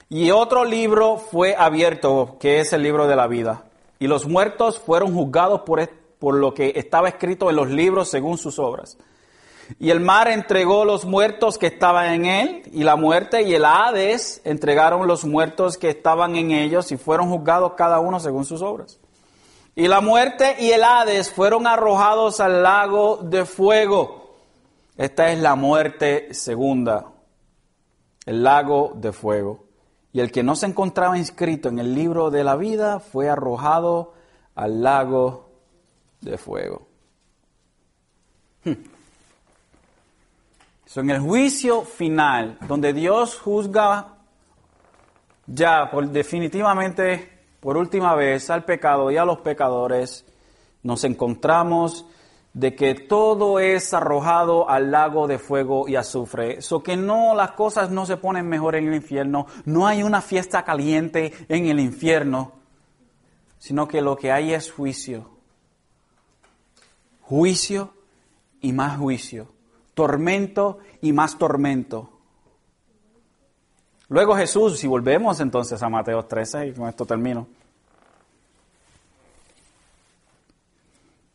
[0.08, 3.66] Y otro libro fue abierto, que es el libro de la vida.
[4.00, 5.88] Y los muertos fueron juzgados por,
[6.18, 8.98] por lo que estaba escrito en los libros según sus obras.
[9.78, 13.66] Y el mar entregó los muertos que estaban en él, y la muerte y el
[13.66, 18.62] Hades entregaron los muertos que estaban en ellos, y fueron juzgados cada uno según sus
[18.62, 19.00] obras.
[19.76, 24.36] Y la muerte y el Hades fueron arrojados al lago de fuego.
[24.98, 27.14] Esta es la muerte segunda,
[28.26, 29.66] el lago de fuego.
[30.12, 34.14] Y el que no se encontraba inscrito en el libro de la vida fue arrojado
[34.56, 35.52] al lago
[36.20, 36.89] de fuego.
[40.90, 44.16] So, en el juicio final, donde Dios juzga
[45.46, 47.30] ya por definitivamente
[47.60, 50.26] por última vez al pecado y a los pecadores,
[50.82, 52.08] nos encontramos
[52.54, 56.58] de que todo es arrojado al lago de fuego y azufre.
[56.58, 60.22] Eso que no, las cosas no se ponen mejor en el infierno, no hay una
[60.22, 62.54] fiesta caliente en el infierno,
[63.60, 65.30] sino que lo que hay es juicio.
[67.22, 67.94] Juicio
[68.60, 69.59] y más juicio.
[70.00, 72.10] Tormento y más tormento.
[74.08, 77.46] Luego Jesús, si volvemos entonces a Mateo 13, y con esto termino.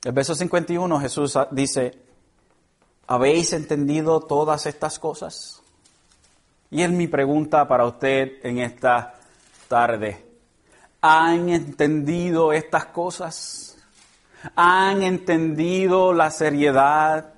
[0.03, 1.99] El verso 51 Jesús dice,
[3.07, 5.61] ¿habéis entendido todas estas cosas?
[6.71, 9.17] Y es mi pregunta para usted en esta
[9.69, 10.25] tarde.
[11.03, 13.77] ¿Han entendido estas cosas?
[14.57, 17.34] ¿Han entendido la seriedad?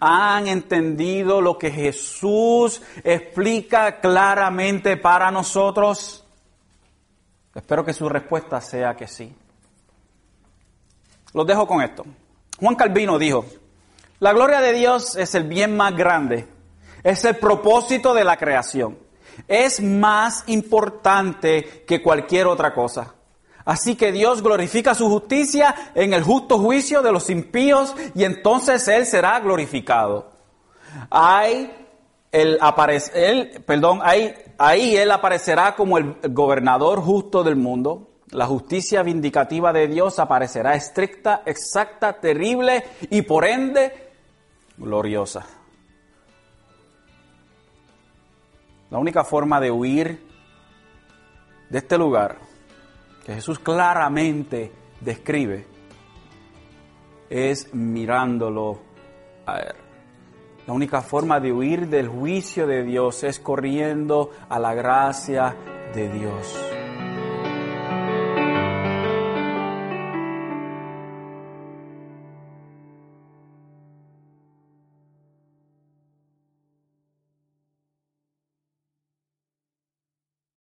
[0.00, 6.24] ¿Han entendido lo que Jesús explica claramente para nosotros?
[7.54, 9.34] Espero que su respuesta sea que sí.
[11.32, 12.04] Los dejo con esto.
[12.58, 13.44] Juan Calvino dijo,
[14.20, 16.48] la gloria de Dios es el bien más grande,
[17.02, 18.96] es el propósito de la creación,
[19.48, 23.14] es más importante que cualquier otra cosa.
[23.64, 28.86] Así que Dios glorifica su justicia en el justo juicio de los impíos y entonces
[28.88, 30.30] Él será glorificado.
[31.10, 31.72] Hay
[32.30, 39.04] el aparece, perdón, ahí, ahí Él aparecerá como el gobernador justo del mundo la justicia
[39.04, 44.10] vindicativa de Dios aparecerá estricta, exacta, terrible y por ende
[44.76, 45.46] gloriosa.
[48.90, 50.26] La única forma de huir
[51.70, 52.38] de este lugar
[53.24, 54.70] que Jesús claramente
[55.00, 55.66] describe
[57.30, 58.78] es mirándolo
[59.46, 59.74] a Él.
[60.66, 65.54] La única forma de huir del juicio de Dios es corriendo a la gracia
[65.94, 66.73] de Dios.